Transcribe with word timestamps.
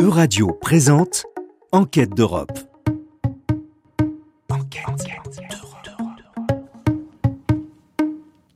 Euradio 0.00 0.54
présente 0.62 1.26
Enquête 1.72 2.14
d'Europe. 2.14 2.58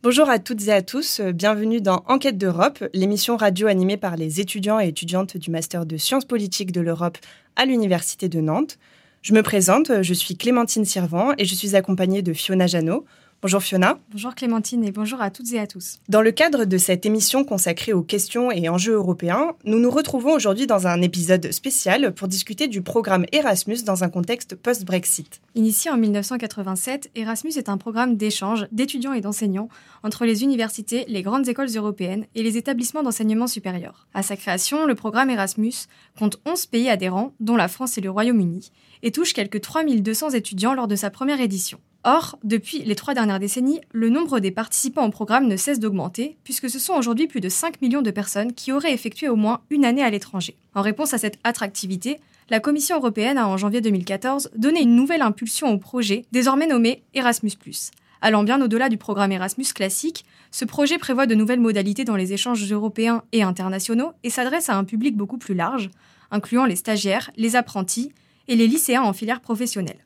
Bonjour 0.03 0.31
à 0.31 0.39
toutes 0.39 0.67
et 0.69 0.73
à 0.73 0.81
tous, 0.81 1.21
bienvenue 1.21 1.83
dans 1.83 2.03
Enquête 2.09 2.39
d'Europe, 2.39 2.83
l'émission 2.95 3.37
radio 3.37 3.67
animée 3.67 3.99
par 3.99 4.17
les 4.17 4.41
étudiants 4.41 4.81
et 4.81 4.89
étudiantes 4.89 5.37
du 5.37 5.51
Master 5.51 5.85
de 5.85 5.99
Sciences 5.99 6.25
politiques 6.25 6.73
de 6.73 6.81
l'Europe 6.81 7.19
à 7.57 7.67
l'Université 7.67 8.31
de 8.31 8.41
Nantes. 8.41 8.79
Je 9.21 9.35
me 9.35 9.43
présente, 9.43 10.01
je 10.01 10.15
suis 10.15 10.39
Clémentine 10.39 10.87
Sirvant 10.87 11.35
et 11.37 11.45
je 11.45 11.55
suis 11.55 11.77
accompagnée 11.77 12.23
de 12.23 12.33
Fiona 12.33 12.67
Janot. 12.67 13.05
Bonjour 13.45 13.63
Fiona. 13.63 13.99
Bonjour 14.11 14.35
Clémentine 14.35 14.87
et 14.87 14.91
bonjour 14.91 15.21
à 15.21 15.31
toutes 15.31 15.53
et 15.53 15.59
à 15.61 15.67
tous. 15.67 15.99
Dans 16.09 16.23
le 16.23 16.31
cadre 16.31 16.65
de 16.65 16.79
cette 16.79 17.05
émission 17.05 17.45
consacrée 17.45 17.93
aux 17.93 18.01
questions 18.01 18.51
et 18.51 18.71
enjeux 18.71 18.95
européens, 18.95 19.53
nous 19.67 19.79
nous 19.79 19.91
retrouvons 19.91 20.33
aujourd'hui 20.33 20.67
dans 20.67 20.87
un 20.87 21.03
épisode 21.03 21.53
spécial 21.53 22.15
pour 22.15 22.27
discuter 22.27 22.69
du 22.69 22.81
programme 22.81 23.27
Erasmus 23.33 23.83
dans 23.85 24.03
un 24.03 24.09
contexte 24.09 24.55
post-Brexit. 24.55 25.43
Initié 25.57 25.91
en 25.91 25.99
1987, 25.99 27.11
Erasmus 27.17 27.53
est 27.59 27.69
un 27.69 27.77
programme 27.77 28.17
d'échange 28.17 28.67
d'étudiants 28.73 29.13
et 29.13 29.21
d'enseignants 29.21 29.69
entre 30.03 30.25
les 30.25 30.43
universités, 30.43 31.05
les 31.07 31.21
grandes 31.21 31.47
écoles 31.47 31.69
européennes 31.77 32.25
et 32.35 32.43
les 32.43 32.57
établissements 32.57 33.03
d'enseignement 33.03 33.47
supérieur. 33.47 34.07
À 34.15 34.23
sa 34.23 34.37
création, 34.37 34.87
le 34.87 34.95
programme 34.95 35.29
Erasmus 35.29 35.75
compte 36.19 36.41
11 36.47 36.65
pays 36.65 36.89
adhérents, 36.89 37.35
dont 37.41 37.57
la 37.57 37.69
France 37.69 37.99
et 37.99 38.01
le 38.01 38.11
Royaume-Uni, 38.11 38.71
et 39.05 39.13
touche 39.13 39.35
quelques 39.35 39.61
3200 39.61 40.31
étudiants 40.31 40.75
lors 40.75 40.89
de 40.89 40.97
sa 40.97 41.11
première 41.11 41.41
édition. 41.41 41.79
Or, 42.05 42.39
depuis 42.43 42.79
les 42.79 42.95
trois 42.95 43.15
dernières 43.15 43.39
décennies, 43.39 43.81
le 43.93 44.09
nombre 44.09 44.41
des 44.41 44.51
participants 44.51 45.07
au 45.07 45.11
programme 45.11 45.47
ne 45.47 45.57
cesse 45.57 45.79
d'augmenter, 45.79 46.37
puisque 46.43 46.69
ce 46.69 46.79
sont 46.79 46.95
aujourd'hui 46.95 47.27
plus 47.27 47.41
de 47.41 47.49
5 47.49 47.81
millions 47.83 48.03
de 48.03 48.11
personnes 48.11 48.55
qui 48.55 48.73
auraient 48.73 48.93
effectué 48.93 49.29
au 49.29 49.37
moins 49.37 49.61
une 49.71 49.85
année 49.85 50.03
à 50.03 50.11
l'étranger. 50.11 50.57
En 50.75 50.83
réponse 50.83 51.15
à 51.15 51.19
cette 51.19 51.39
attractivité, 51.45 52.19
la 52.51 52.61
Commission 52.61 52.97
européenne 52.97 53.39
a 53.39 53.47
en 53.47 53.57
janvier 53.59 53.83
2014 53.83 54.51
donné 54.57 54.83
une 54.83 54.97
nouvelle 54.97 55.23
impulsion 55.23 55.71
au 55.71 55.79
projet, 55.79 56.25
désormais 56.33 56.67
nommé 56.67 57.03
Erasmus⁇ 57.15 57.53
Allant 58.23 58.43
bien 58.43 58.61
au-delà 58.63 58.89
du 58.89 58.97
programme 58.97 59.33
Erasmus 59.33 59.67
classique, 59.75 60.25
ce 60.51 60.65
projet 60.65 60.97
prévoit 60.97 61.27
de 61.27 61.35
nouvelles 61.35 61.61
modalités 61.61 62.05
dans 62.05 62.17
les 62.17 62.33
échanges 62.33 62.73
européens 62.73 63.23
et 63.33 63.43
internationaux 63.43 64.13
et 64.23 64.31
s'adresse 64.31 64.71
à 64.71 64.77
un 64.77 64.85
public 64.85 65.15
beaucoup 65.15 65.37
plus 65.37 65.55
large, 65.55 65.91
incluant 66.31 66.65
les 66.65 66.77
stagiaires, 66.77 67.31
les 67.37 67.55
apprentis 67.55 68.13
et 68.49 68.57
les 68.57 68.67
lycéens 68.67 69.03
en 69.03 69.13
filière 69.13 69.41
professionnelle. 69.41 70.05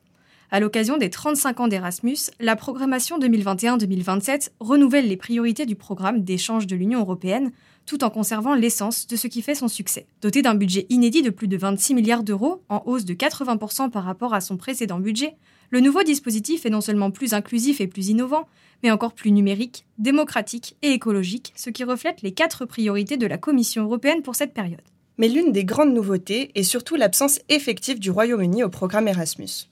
À 0.51 0.59
l'occasion 0.59 0.97
des 0.97 1.11
35 1.11 1.59
ans 1.59 1.67
d'Erasmus, 1.67 2.17
la 2.39 2.55
programmation 2.55 3.19
2021-2027 3.19 4.49
renouvelle 4.59 5.07
les 5.07 5.17
priorités 5.17 5.67
du 5.67 5.75
programme 5.75 6.23
d'échange 6.23 6.65
de 6.65 6.75
l'Union 6.75 7.01
européenne 7.01 7.51
tout 7.85 8.03
en 8.03 8.09
conservant 8.09 8.53
l'essence 8.53 9.07
de 9.07 9.15
ce 9.15 9.27
qui 9.27 9.41
fait 9.41 9.55
son 9.55 9.67
succès. 9.67 10.05
Doté 10.21 10.41
d'un 10.41 10.53
budget 10.55 10.85
inédit 10.89 11.21
de 11.23 11.31
plus 11.31 11.47
de 11.47 11.57
26 11.57 11.95
milliards 11.95 12.23
d'euros, 12.23 12.63
en 12.69 12.83
hausse 12.85 13.05
de 13.05 13.13
80% 13.13 13.89
par 13.89 14.03
rapport 14.03 14.33
à 14.33 14.41
son 14.41 14.57
précédent 14.57 14.99
budget, 14.99 15.35
le 15.71 15.81
nouveau 15.81 16.03
dispositif 16.03 16.65
est 16.65 16.71
non 16.71 16.81
seulement 16.81 17.11
plus 17.11 17.33
inclusif 17.33 17.81
et 17.81 17.87
plus 17.87 18.09
innovant, 18.09 18.47
mais 18.83 18.91
encore 18.91 19.13
plus 19.13 19.31
numérique, 19.31 19.85
démocratique 19.97 20.77
et 20.81 20.91
écologique, 20.91 21.53
ce 21.55 21.69
qui 21.69 21.83
reflète 21.83 22.21
les 22.21 22.31
quatre 22.31 22.65
priorités 22.65 23.17
de 23.17 23.27
la 23.27 23.37
Commission 23.37 23.83
européenne 23.83 24.21
pour 24.21 24.35
cette 24.35 24.53
période. 24.53 24.81
Mais 25.19 25.27
l'une 25.27 25.51
des 25.51 25.65
grandes 25.65 25.93
nouveautés 25.93 26.49
est 26.55 26.63
surtout 26.63 26.95
l'absence 26.95 27.39
effective 27.49 27.99
du 27.99 28.09
Royaume-Uni 28.09 28.63
au 28.63 28.69
programme 28.69 29.09
Erasmus. 29.09 29.67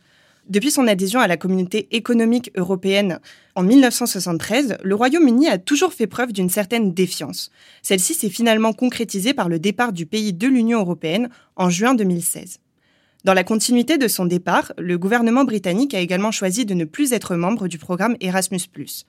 Depuis 0.49 0.71
son 0.71 0.87
adhésion 0.87 1.21
à 1.21 1.27
la 1.27 1.37
communauté 1.37 1.87
économique 1.91 2.51
européenne 2.55 3.19
en 3.55 3.63
1973, 3.63 4.77
le 4.83 4.95
Royaume-Uni 4.95 5.47
a 5.47 5.57
toujours 5.57 5.93
fait 5.93 6.05
preuve 6.05 6.33
d'une 6.33 6.49
certaine 6.49 6.93
défiance. 6.93 7.49
Celle-ci 7.81 8.13
s'est 8.13 8.29
finalement 8.29 8.73
concrétisée 8.73 9.33
par 9.33 9.47
le 9.47 9.57
départ 9.57 9.93
du 9.93 10.05
pays 10.05 10.33
de 10.33 10.47
l'Union 10.49 10.79
européenne 10.81 11.29
en 11.55 11.69
juin 11.69 11.95
2016. 11.95 12.59
Dans 13.23 13.33
la 13.33 13.45
continuité 13.45 13.97
de 13.97 14.09
son 14.09 14.25
départ, 14.25 14.73
le 14.77 14.97
gouvernement 14.97 15.45
britannique 15.45 15.93
a 15.93 16.01
également 16.01 16.31
choisi 16.31 16.65
de 16.65 16.73
ne 16.73 16.83
plus 16.83 17.13
être 17.13 17.37
membre 17.37 17.69
du 17.69 17.77
programme 17.77 18.17
Erasmus⁇ 18.19 18.59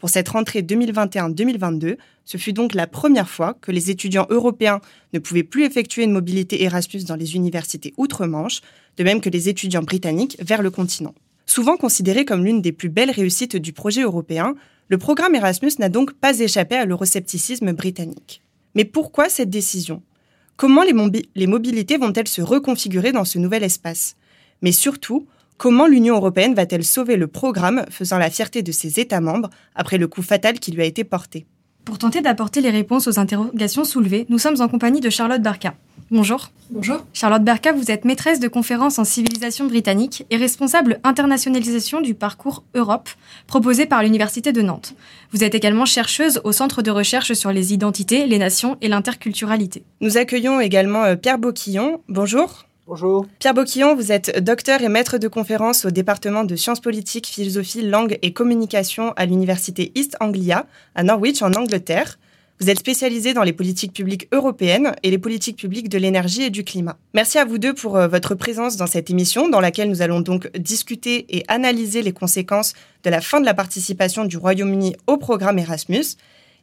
pour 0.00 0.08
cette 0.08 0.30
rentrée 0.30 0.62
2021-2022, 0.62 1.96
ce 2.24 2.36
fut 2.38 2.52
donc 2.52 2.74
la 2.74 2.86
première 2.86 3.28
fois 3.28 3.56
que 3.60 3.70
les 3.70 3.90
étudiants 3.90 4.26
européens 4.30 4.80
ne 5.12 5.18
pouvaient 5.18 5.44
plus 5.44 5.64
effectuer 5.64 6.04
une 6.04 6.12
mobilité 6.12 6.64
Erasmus 6.64 7.04
dans 7.04 7.16
les 7.16 7.36
universités 7.36 7.92
outre-Manche, 7.98 8.62
de 8.96 9.04
même 9.04 9.20
que 9.20 9.28
les 9.30 9.48
étudiants 9.48 9.82
britanniques 9.82 10.36
vers 10.40 10.62
le 10.62 10.70
continent. 10.70 11.14
Souvent 11.46 11.76
considéré 11.76 12.24
comme 12.24 12.44
l'une 12.44 12.62
des 12.62 12.72
plus 12.72 12.88
belles 12.88 13.10
réussites 13.10 13.56
du 13.56 13.72
projet 13.72 14.02
européen, 14.02 14.54
le 14.88 14.98
programme 14.98 15.34
Erasmus 15.34 15.72
n'a 15.78 15.88
donc 15.88 16.14
pas 16.14 16.40
échappé 16.40 16.76
à 16.76 16.86
l'euroscepticisme 16.86 17.72
britannique. 17.72 18.42
Mais 18.74 18.84
pourquoi 18.84 19.28
cette 19.28 19.50
décision? 19.50 20.02
Comment 20.56 20.82
les, 20.82 20.94
les 21.34 21.46
mobilités 21.46 21.96
vont-elles 21.96 22.28
se 22.28 22.42
reconfigurer 22.42 23.12
dans 23.12 23.24
ce 23.24 23.38
nouvel 23.38 23.64
espace? 23.64 24.16
Mais 24.62 24.72
surtout, 24.72 25.26
Comment 25.60 25.86
l'Union 25.86 26.16
européenne 26.16 26.54
va-t-elle 26.54 26.86
sauver 26.86 27.18
le 27.18 27.26
programme 27.26 27.84
faisant 27.90 28.16
la 28.16 28.30
fierté 28.30 28.62
de 28.62 28.72
ses 28.72 28.98
États 28.98 29.20
membres 29.20 29.50
après 29.74 29.98
le 29.98 30.08
coup 30.08 30.22
fatal 30.22 30.58
qui 30.58 30.72
lui 30.72 30.80
a 30.80 30.86
été 30.86 31.04
porté? 31.04 31.44
Pour 31.84 31.98
tenter 31.98 32.22
d'apporter 32.22 32.62
les 32.62 32.70
réponses 32.70 33.06
aux 33.08 33.18
interrogations 33.18 33.84
soulevées, 33.84 34.24
nous 34.30 34.38
sommes 34.38 34.58
en 34.62 34.68
compagnie 34.68 35.02
de 35.02 35.10
Charlotte 35.10 35.42
Barca. 35.42 35.74
Bonjour. 36.10 36.50
Bonjour. 36.70 37.04
Charlotte 37.12 37.44
Barca, 37.44 37.72
vous 37.72 37.90
êtes 37.90 38.06
maîtresse 38.06 38.40
de 38.40 38.48
conférences 38.48 38.98
en 38.98 39.04
civilisation 39.04 39.66
britannique 39.66 40.24
et 40.30 40.38
responsable 40.38 40.98
internationalisation 41.04 42.00
du 42.00 42.14
parcours 42.14 42.64
Europe 42.74 43.10
proposé 43.46 43.84
par 43.84 44.02
l'Université 44.02 44.52
de 44.52 44.62
Nantes. 44.62 44.94
Vous 45.30 45.44
êtes 45.44 45.54
également 45.54 45.84
chercheuse 45.84 46.40
au 46.42 46.52
Centre 46.52 46.80
de 46.80 46.90
recherche 46.90 47.34
sur 47.34 47.52
les 47.52 47.74
identités, 47.74 48.26
les 48.26 48.38
nations 48.38 48.78
et 48.80 48.88
l'interculturalité. 48.88 49.82
Nous 50.00 50.16
accueillons 50.16 50.58
également 50.58 51.04
euh, 51.04 51.16
Pierre 51.16 51.38
Boquillon. 51.38 52.00
Bonjour. 52.08 52.64
Bonjour. 52.86 53.26
Pierre 53.38 53.54
Boquillon, 53.54 53.94
vous 53.94 54.10
êtes 54.10 54.42
docteur 54.42 54.82
et 54.82 54.88
maître 54.88 55.18
de 55.18 55.28
conférence 55.28 55.84
au 55.84 55.90
département 55.90 56.44
de 56.44 56.56
sciences 56.56 56.80
politiques, 56.80 57.28
philosophie, 57.28 57.82
langue 57.82 58.18
et 58.22 58.32
communication 58.32 59.12
à 59.16 59.26
l'université 59.26 59.92
East 59.94 60.16
Anglia, 60.20 60.66
à 60.94 61.02
Norwich, 61.02 61.42
en 61.42 61.52
Angleterre. 61.52 62.18
Vous 62.60 62.68
êtes 62.68 62.78
spécialisé 62.78 63.32
dans 63.32 63.42
les 63.42 63.54
politiques 63.54 63.94
publiques 63.94 64.28
européennes 64.32 64.94
et 65.02 65.10
les 65.10 65.18
politiques 65.18 65.56
publiques 65.56 65.88
de 65.88 65.96
l'énergie 65.96 66.42
et 66.42 66.50
du 66.50 66.62
climat. 66.62 66.98
Merci 67.14 67.38
à 67.38 67.46
vous 67.46 67.56
deux 67.56 67.72
pour 67.72 67.96
euh, 67.96 68.06
votre 68.06 68.34
présence 68.34 68.76
dans 68.76 68.86
cette 68.86 69.08
émission 69.08 69.48
dans 69.48 69.60
laquelle 69.60 69.88
nous 69.88 70.02
allons 70.02 70.20
donc 70.20 70.50
discuter 70.58 71.24
et 71.34 71.44
analyser 71.48 72.02
les 72.02 72.12
conséquences 72.12 72.74
de 73.02 73.08
la 73.08 73.22
fin 73.22 73.40
de 73.40 73.46
la 73.46 73.54
participation 73.54 74.26
du 74.26 74.36
Royaume-Uni 74.36 74.96
au 75.06 75.16
programme 75.16 75.58
Erasmus. 75.58 76.16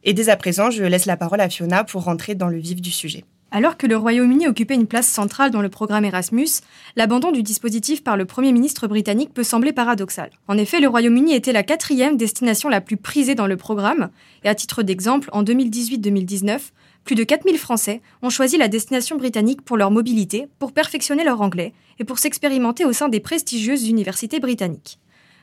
Et 0.04 0.12
dès 0.12 0.28
à 0.28 0.36
présent, 0.36 0.70
je 0.70 0.84
laisse 0.84 1.06
la 1.06 1.16
parole 1.16 1.40
à 1.40 1.48
Fiona 1.48 1.82
pour 1.82 2.04
rentrer 2.04 2.36
dans 2.36 2.48
le 2.48 2.58
vif 2.58 2.80
du 2.80 2.92
sujet. 2.92 3.24
Alors 3.50 3.78
que 3.78 3.86
le 3.86 3.96
Royaume-Uni 3.96 4.46
occupait 4.46 4.74
une 4.74 4.86
place 4.86 5.08
centrale 5.08 5.50
dans 5.50 5.62
le 5.62 5.70
programme 5.70 6.04
Erasmus, 6.04 6.48
l'abandon 6.96 7.32
du 7.32 7.42
dispositif 7.42 8.04
par 8.04 8.18
le 8.18 8.26
Premier 8.26 8.52
ministre 8.52 8.86
britannique 8.88 9.32
peut 9.32 9.42
sembler 9.42 9.72
paradoxal. 9.72 10.30
En 10.48 10.58
effet, 10.58 10.80
le 10.80 10.88
Royaume-Uni 10.88 11.32
était 11.34 11.54
la 11.54 11.62
quatrième 11.62 12.18
destination 12.18 12.68
la 12.68 12.82
plus 12.82 12.98
prisée 12.98 13.34
dans 13.34 13.46
le 13.46 13.56
programme, 13.56 14.10
et 14.44 14.50
à 14.50 14.54
titre 14.54 14.82
d'exemple, 14.82 15.30
en 15.32 15.42
2018-2019, 15.44 16.60
plus 17.04 17.14
de 17.14 17.24
4000 17.24 17.56
Français 17.56 18.02
ont 18.20 18.28
choisi 18.28 18.58
la 18.58 18.68
destination 18.68 19.16
britannique 19.16 19.62
pour 19.62 19.78
leur 19.78 19.90
mobilité, 19.90 20.46
pour 20.58 20.72
perfectionner 20.72 21.24
leur 21.24 21.40
anglais 21.40 21.72
et 21.98 22.04
pour 22.04 22.18
s'expérimenter 22.18 22.84
au 22.84 22.92
sein 22.92 23.08
des 23.08 23.20
prestigieuses 23.20 23.88
universités 23.88 24.40
britanniques. 24.40 24.98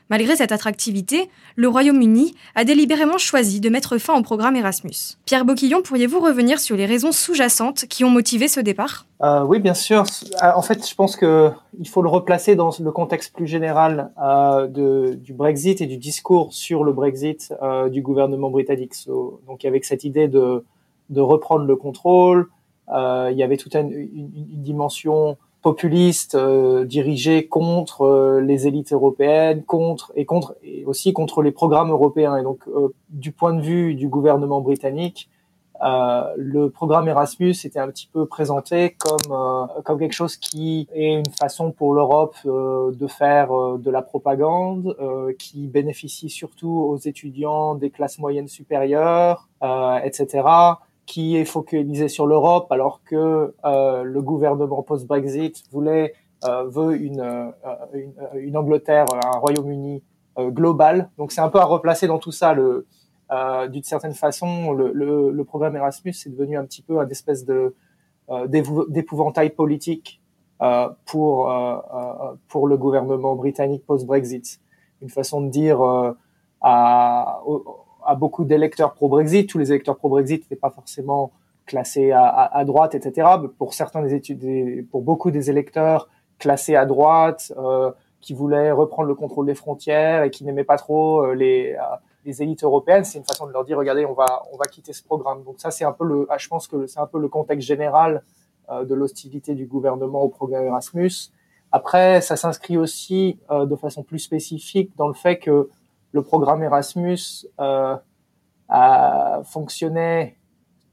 Malgré 0.08 0.36
cette 0.36 0.52
attractivité, 0.52 1.28
le 1.56 1.66
Royaume-Uni 1.66 2.36
a 2.54 2.64
délibérément 2.64 3.18
choisi 3.18 3.60
de 3.60 3.68
mettre 3.68 3.98
fin 3.98 4.16
au 4.16 4.22
programme 4.22 4.54
Erasmus. 4.54 5.16
Pierre 5.24 5.44
Boquillon, 5.44 5.82
pourriez-vous 5.82 6.20
revenir 6.20 6.60
sur 6.60 6.76
les 6.76 6.86
raisons 6.86 7.10
sous-jacentes 7.10 7.86
qui 7.86 8.04
ont 8.04 8.10
motivé 8.10 8.46
ce 8.46 8.60
départ? 8.60 9.06
Euh, 9.22 9.42
Oui, 9.42 9.58
bien 9.58 9.74
sûr. 9.74 10.04
Euh, 10.42 10.52
en 10.54 10.62
fait, 10.62 10.88
je 10.88 10.94
pense 10.94 11.16
qu'il 11.16 11.88
faut 11.88 12.02
le 12.02 12.08
replacer 12.08 12.54
dans 12.54 12.70
le 12.78 12.92
contexte 12.92 13.34
plus 13.34 13.48
général 13.48 14.12
euh, 14.22 14.68
du 15.16 15.32
Brexit 15.32 15.80
et 15.80 15.86
du 15.86 15.96
discours 15.96 16.52
sur 16.52 16.84
le 16.84 16.92
Brexit 16.92 17.52
du 17.90 18.00
gouvernement 18.00 18.50
britannique. 18.50 18.92
Donc, 19.08 19.64
avec 19.64 19.84
cette 19.84 20.04
idée 20.04 20.28
de, 20.28 20.62
reprendre 21.16 21.64
le 21.64 21.74
contrôle, 21.74 22.48
il 22.88 23.34
y 23.36 23.42
avait 23.42 23.56
toute 23.56 23.74
une 23.74 24.62
dimension 24.62 25.36
populiste 25.66 26.36
euh, 26.36 26.84
dirigé 26.84 27.48
contre 27.48 28.02
euh, 28.02 28.40
les 28.40 28.68
élites 28.68 28.92
européennes, 28.92 29.64
contre 29.64 30.12
et 30.14 30.24
contre 30.24 30.54
et 30.62 30.84
aussi 30.84 31.12
contre 31.12 31.42
les 31.42 31.50
programmes 31.50 31.90
européens. 31.90 32.36
Et 32.36 32.44
donc, 32.44 32.60
euh, 32.68 32.94
du 33.08 33.32
point 33.32 33.52
de 33.52 33.60
vue 33.60 33.96
du 33.96 34.08
gouvernement 34.08 34.60
britannique, 34.60 35.28
le 35.82 36.68
programme 36.68 37.08
Erasmus 37.08 37.56
était 37.64 37.80
un 37.80 37.88
petit 37.88 38.08
peu 38.10 38.24
présenté 38.24 38.96
comme 38.98 39.28
comme 39.84 39.98
quelque 39.98 40.18
chose 40.22 40.36
qui 40.38 40.88
est 40.94 41.16
une 41.16 41.32
façon 41.38 41.70
pour 41.70 41.92
l'Europe 41.92 42.36
de 42.46 43.06
faire 43.06 43.50
de 43.86 43.90
la 43.90 44.00
propagande, 44.00 44.96
qui 45.38 45.66
bénéficie 45.66 46.30
surtout 46.30 46.74
aux 46.90 46.96
étudiants 46.96 47.74
des 47.74 47.90
classes 47.90 48.18
moyennes 48.18 48.48
supérieures, 48.48 49.48
etc 50.02 50.44
qui 51.06 51.36
est 51.36 51.44
focalisé 51.44 52.08
sur 52.08 52.26
l'Europe, 52.26 52.70
alors 52.70 53.00
que 53.04 53.54
euh, 53.64 54.02
le 54.02 54.22
gouvernement 54.22 54.82
post-Brexit 54.82 55.62
voulait 55.70 56.12
euh, 56.44 56.64
veut 56.64 57.00
une, 57.00 57.20
euh, 57.20 57.50
une, 57.94 58.12
une, 58.34 58.56
Angleterre, 58.56 59.06
un 59.24 59.38
Royaume-Uni 59.38 60.02
euh, 60.38 60.50
global. 60.50 61.10
Donc 61.16 61.32
c'est 61.32 61.40
un 61.40 61.48
peu 61.48 61.58
à 61.58 61.64
replacer 61.64 62.06
dans 62.06 62.18
tout 62.18 62.32
ça. 62.32 62.52
Le, 62.52 62.86
d'une 63.68 63.82
certaine 63.82 64.14
façon, 64.14 64.72
le, 64.72 64.92
le, 64.92 65.30
le, 65.30 65.44
programme 65.44 65.74
Erasmus 65.74 66.14
est 66.26 66.28
devenu 66.28 66.56
un 66.56 66.64
petit 66.64 66.82
peu 66.82 67.00
un 67.00 67.08
espèce 67.08 67.44
de 67.44 67.74
d'épouvantail 68.48 69.50
politique 69.50 70.20
pour 71.06 71.52
pour 72.46 72.68
le 72.68 72.76
gouvernement 72.76 73.34
britannique 73.34 73.84
post-Brexit. 73.84 74.60
Une 75.02 75.08
façon 75.08 75.40
de 75.40 75.48
dire 75.48 75.80
à, 76.60 77.42
à 78.06 78.14
beaucoup 78.14 78.44
d'électeurs 78.44 78.94
pro-Brexit. 78.94 79.48
Tous 79.48 79.58
les 79.58 79.70
électeurs 79.72 79.96
pro-Brexit 79.96 80.42
n'étaient 80.42 80.56
pas 80.56 80.70
forcément 80.70 81.32
classés 81.66 82.12
à, 82.12 82.62
droite, 82.64 82.94
etc. 82.94 83.28
Pour 83.58 83.74
certains 83.74 84.02
des 84.02 84.14
études, 84.14 84.88
pour 84.90 85.02
beaucoup 85.02 85.32
des 85.32 85.50
électeurs 85.50 86.08
classés 86.38 86.76
à 86.76 86.86
droite, 86.86 87.52
euh, 87.58 87.90
qui 88.26 88.34
voulaient 88.34 88.72
reprendre 88.72 89.06
le 89.06 89.14
contrôle 89.14 89.46
des 89.46 89.54
frontières 89.54 90.24
et 90.24 90.30
qui 90.30 90.44
n'aimaient 90.44 90.64
pas 90.64 90.78
trop 90.78 91.22
euh, 91.22 91.34
les, 91.34 91.74
euh, 91.74 91.96
les 92.24 92.42
élites 92.42 92.64
européennes, 92.64 93.04
c'est 93.04 93.18
une 93.18 93.24
façon 93.24 93.46
de 93.46 93.52
leur 93.52 93.64
dire 93.64 93.78
regardez, 93.78 94.04
on 94.04 94.14
va 94.14 94.42
on 94.52 94.56
va 94.56 94.64
quitter 94.64 94.92
ce 94.92 95.04
programme. 95.04 95.44
Donc 95.44 95.60
ça, 95.60 95.70
c'est 95.70 95.84
un 95.84 95.92
peu 95.92 96.04
le, 96.04 96.26
ah, 96.28 96.36
je 96.36 96.48
pense 96.48 96.66
que 96.66 96.88
c'est 96.88 96.98
un 96.98 97.06
peu 97.06 97.20
le 97.20 97.28
contexte 97.28 97.66
général 97.66 98.24
euh, 98.68 98.84
de 98.84 98.94
l'hostilité 98.96 99.54
du 99.54 99.66
gouvernement 99.66 100.22
au 100.22 100.28
programme 100.28 100.64
Erasmus. 100.64 101.30
Après, 101.70 102.20
ça 102.20 102.36
s'inscrit 102.36 102.76
aussi 102.76 103.38
de 103.50 103.76
façon 103.76 104.02
plus 104.04 104.20
spécifique 104.20 104.92
dans 104.96 105.08
le 105.08 105.14
fait 105.14 105.36
que 105.38 105.68
le 106.12 106.22
programme 106.22 106.62
Erasmus 106.62 107.46
euh, 107.60 107.96
a 108.68 109.40
fonctionné 109.44 110.36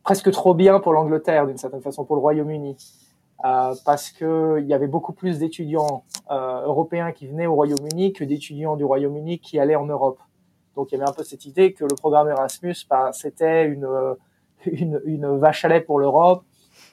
presque 0.03 0.31
trop 0.31 0.53
bien 0.53 0.79
pour 0.79 0.93
l'Angleterre, 0.93 1.47
d'une 1.47 1.57
certaine 1.57 1.81
façon, 1.81 2.03
pour 2.05 2.15
le 2.15 2.21
Royaume-Uni, 2.21 2.75
euh, 3.45 3.73
parce 3.85 4.09
qu'il 4.11 4.65
y 4.65 4.73
avait 4.73 4.87
beaucoup 4.87 5.13
plus 5.13 5.39
d'étudiants 5.39 6.03
euh, 6.31 6.65
européens 6.65 7.11
qui 7.11 7.27
venaient 7.27 7.47
au 7.47 7.55
Royaume-Uni 7.55 8.13
que 8.13 8.23
d'étudiants 8.23 8.75
du 8.75 8.83
Royaume-Uni 8.83 9.39
qui 9.39 9.59
allaient 9.59 9.75
en 9.75 9.85
Europe. 9.85 10.19
Donc 10.75 10.91
il 10.91 10.97
y 10.97 11.01
avait 11.01 11.09
un 11.09 11.13
peu 11.13 11.23
cette 11.23 11.45
idée 11.45 11.73
que 11.73 11.83
le 11.83 11.95
programme 11.95 12.27
Erasmus, 12.29 12.75
bah, 12.89 13.11
c'était 13.13 13.65
une, 13.65 13.87
une, 14.65 15.37
vache 15.37 15.65
à 15.65 15.67
lait 15.67 15.81
pour 15.81 15.99
l'Europe, 15.99 16.43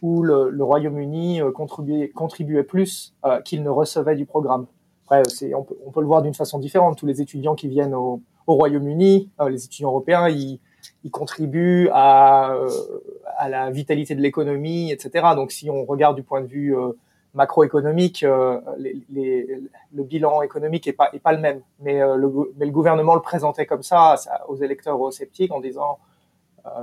où 0.02 0.22
le, 0.22 0.62
Royaume-Uni 0.62 1.40
euh, 1.42 1.50
contribuait, 1.52 2.62
plus 2.62 3.14
euh, 3.24 3.40
qu'il 3.42 3.62
ne 3.62 3.70
recevait 3.70 4.16
du 4.16 4.26
programme. 4.26 4.66
On 5.10 5.90
peut, 5.90 6.00
le 6.00 6.06
voir 6.06 6.22
d'une 6.22 6.34
façon 6.34 6.58
différente. 6.58 6.98
Tous 6.98 7.06
les 7.06 7.20
étudiants 7.20 7.54
qui 7.54 7.68
viennent 7.68 7.94
au, 7.94 8.20
au 8.46 8.54
Royaume-Uni, 8.54 9.30
euh, 9.40 9.48
les 9.48 9.64
étudiants 9.64 9.88
européens, 9.88 10.28
ils, 10.28 10.60
contribuent 11.10 11.88
à, 11.92 12.52
euh, 12.52 12.68
à 13.36 13.48
la 13.48 13.70
vitalité 13.70 14.14
de 14.14 14.20
l'économie, 14.20 14.92
etc. 14.92 15.28
Donc, 15.34 15.50
si 15.50 15.68
on 15.68 15.84
regarde 15.84 16.16
du 16.16 16.22
point 16.22 16.40
de 16.42 16.46
vue 16.46 16.76
euh, 16.76 16.92
macroéconomique, 17.34 18.24
le 18.24 20.02
bilan 20.02 20.42
économique 20.42 20.86
est 20.86 20.92
pas, 20.92 21.10
est 21.12 21.18
pas 21.18 21.32
le 21.32 21.38
même. 21.38 21.60
Mais, 21.80 22.00
le, 22.00 22.70
gouvernement 22.70 23.14
le 23.14 23.20
présentait 23.20 23.66
comme 23.66 23.82
ça, 23.82 24.16
ça 24.16 24.44
aux 24.48 24.56
électeurs 24.56 24.96
eurosceptiques 24.96 25.52
en 25.52 25.60
disant 25.60 25.98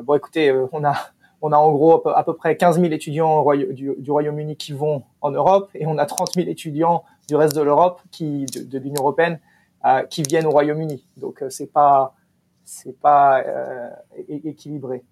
bon, 0.04 0.16
écoutez, 0.16 0.52
on 0.72 0.84
a 0.84 0.96
on 1.42 1.52
a 1.52 1.58
en 1.58 1.72
gros 1.72 2.08
à 2.08 2.24
peu 2.24 2.34
près 2.34 2.58
15 2.58 2.80
000 2.80 2.92
étudiants 2.92 3.46
du, 3.54 4.12
Royaume-Uni 4.12 4.56
qui 4.58 4.74
vont 4.74 5.04
en 5.22 5.32
Europe 5.32 5.70
et 5.76 5.86
on 5.86 5.98
a 5.98 6.06
30 6.06 6.34
000 6.34 6.48
étudiants 6.48 7.04
du 7.28 7.36
reste 7.36 7.56
de 7.56 7.62
l'Europe, 7.62 8.02
qui 8.12 8.46
de, 8.46 8.80
l'Union 8.80 9.02
européenne, 9.02 9.40
euh, 9.86 10.02
qui 10.04 10.24
viennent 10.24 10.48
au 10.48 10.52
Royaume-Uni. 10.52 11.06
Donc 11.18 11.42
euh, 11.42 11.50
c'est 11.50 11.72
pas 11.72 12.16
c'est 12.64 13.00
pas 13.00 13.42
euh, 13.46 13.90
équilibré. 14.28 15.04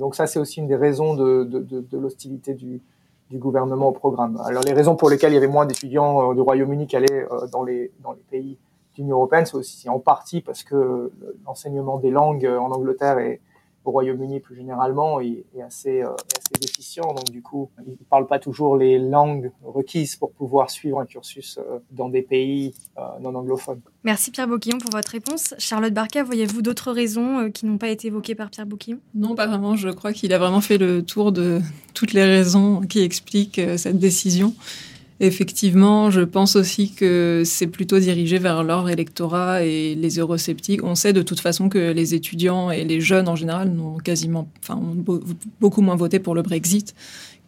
donc 0.00 0.16
ça 0.16 0.26
c'est 0.26 0.40
aussi 0.40 0.58
une 0.60 0.66
des 0.66 0.76
raisons 0.76 1.14
de, 1.14 1.96
l'hostilité 1.96 2.54
du, 2.54 2.80
du 3.30 3.38
gouvernement 3.38 3.88
au 3.88 3.92
programme. 3.92 4.40
Alors 4.44 4.62
les 4.64 4.72
raisons 4.72 4.96
pour 4.96 5.10
lesquelles 5.10 5.32
il 5.32 5.36
y 5.36 5.38
avait 5.38 5.46
moins 5.46 5.66
d'étudiants 5.66 6.34
du 6.34 6.40
Royaume-Uni 6.40 6.86
qui 6.86 6.96
allaient 6.96 7.26
dans 7.52 7.62
les 7.62 7.92
dans 8.02 8.12
les 8.12 8.22
pays 8.30 8.58
de 8.96 9.02
l'Union 9.02 9.16
européenne, 9.16 9.46
c'est 9.46 9.54
aussi 9.54 9.88
en 9.88 10.00
partie 10.00 10.40
parce 10.40 10.64
que 10.64 11.12
l'enseignement 11.46 11.98
des 11.98 12.10
langues 12.10 12.46
en 12.46 12.72
Angleterre 12.72 13.18
est, 13.18 13.40
au 13.88 13.90
Royaume-Uni 13.90 14.40
plus 14.40 14.54
généralement 14.54 15.20
est, 15.20 15.44
assez, 15.64 16.02
euh, 16.02 16.10
assez, 16.12 16.60
déficient. 16.60 17.14
Donc 17.14 17.30
du 17.30 17.42
coup, 17.42 17.70
ils 17.86 17.92
ne 17.92 17.96
parlent 18.08 18.26
pas 18.26 18.38
toujours 18.38 18.76
les 18.76 18.98
langues 18.98 19.50
requises 19.64 20.16
pour 20.16 20.32
pouvoir 20.32 20.70
suivre 20.70 21.00
un 21.00 21.06
cursus 21.06 21.58
euh, 21.58 21.78
dans 21.90 22.08
des 22.08 22.22
pays 22.22 22.74
euh, 22.98 23.02
non 23.20 23.34
anglophones. 23.34 23.80
Merci 24.04 24.30
Pierre 24.30 24.46
Boquillon 24.46 24.78
pour 24.78 24.90
votre 24.90 25.10
réponse. 25.10 25.54
Charlotte 25.58 25.94
Barca, 25.94 26.22
voyez-vous 26.22 26.60
d'autres 26.62 26.92
raisons 26.92 27.50
qui 27.50 27.66
n'ont 27.66 27.78
pas 27.78 27.88
été 27.88 28.08
évoquées 28.08 28.34
par 28.34 28.50
Pierre 28.50 28.66
Boquillon 28.66 28.98
Non, 29.14 29.34
pas 29.34 29.46
vraiment. 29.46 29.74
Je 29.74 29.88
crois 29.88 30.12
qu'il 30.12 30.32
a 30.34 30.38
vraiment 30.38 30.60
fait 30.60 30.78
le 30.78 31.02
tour 31.02 31.32
de 31.32 31.60
toutes 31.94 32.12
les 32.12 32.24
raisons 32.24 32.82
qui 32.82 33.00
expliquent 33.00 33.60
cette 33.76 33.98
décision. 33.98 34.54
Effectivement, 35.20 36.12
je 36.12 36.20
pense 36.20 36.54
aussi 36.54 36.92
que 36.92 37.42
c'est 37.44 37.66
plutôt 37.66 37.98
dirigé 37.98 38.38
vers 38.38 38.62
leur 38.62 38.88
électorat 38.88 39.64
et 39.64 39.96
les 39.96 40.18
eurosceptiques. 40.20 40.84
On 40.84 40.94
sait 40.94 41.12
de 41.12 41.22
toute 41.22 41.40
façon 41.40 41.68
que 41.68 41.90
les 41.90 42.14
étudiants 42.14 42.70
et 42.70 42.84
les 42.84 43.00
jeunes 43.00 43.28
en 43.28 43.34
général 43.34 43.70
n'ont 43.70 43.96
quasiment, 43.96 44.48
enfin, 44.62 44.76
ont 44.76 45.20
beaucoup 45.60 45.80
moins 45.80 45.96
voté 45.96 46.20
pour 46.20 46.36
le 46.36 46.42
Brexit 46.42 46.94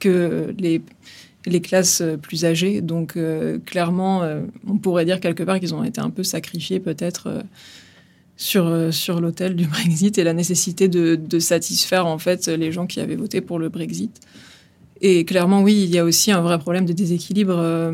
que 0.01 0.53
les, 0.59 0.83
classes 1.61 2.03
plus 2.21 2.45
âgées. 2.45 2.81
Donc, 2.81 3.17
euh, 3.17 3.59
clairement, 3.65 4.25
euh, 4.25 4.43
on 4.67 4.77
pourrait 4.77 5.05
dire 5.05 5.21
quelque 5.21 5.45
part 5.45 5.61
qu'ils 5.61 5.75
ont 5.75 5.85
été 5.85 6.01
un 6.01 6.11
peu 6.11 6.25
sacrifiés 6.25 6.81
peut-être 6.81 7.29
euh, 7.29 7.43
sur, 8.37 8.93
sur 8.93 9.21
l'autel 9.21 9.55
du 9.55 9.67
Brexit 9.69 10.19
et 10.19 10.25
la 10.25 10.33
nécessité 10.33 10.89
de, 10.89 11.15
de 11.15 11.39
satisfaire 11.39 12.07
en 12.07 12.19
fait 12.19 12.49
les 12.49 12.73
gens 12.73 12.89
qui 12.89 12.99
avaient 12.99 13.15
voté 13.15 13.41
pour 13.41 13.61
le 13.61 13.69
Brexit. 13.69 14.21
Et 15.01 15.25
clairement, 15.25 15.63
oui, 15.63 15.85
il 15.85 15.95
y 15.95 15.99
a 15.99 16.05
aussi 16.05 16.31
un 16.31 16.41
vrai 16.41 16.59
problème 16.59 16.85
de 16.85 16.93
déséquilibre 16.93 17.57
euh, 17.57 17.93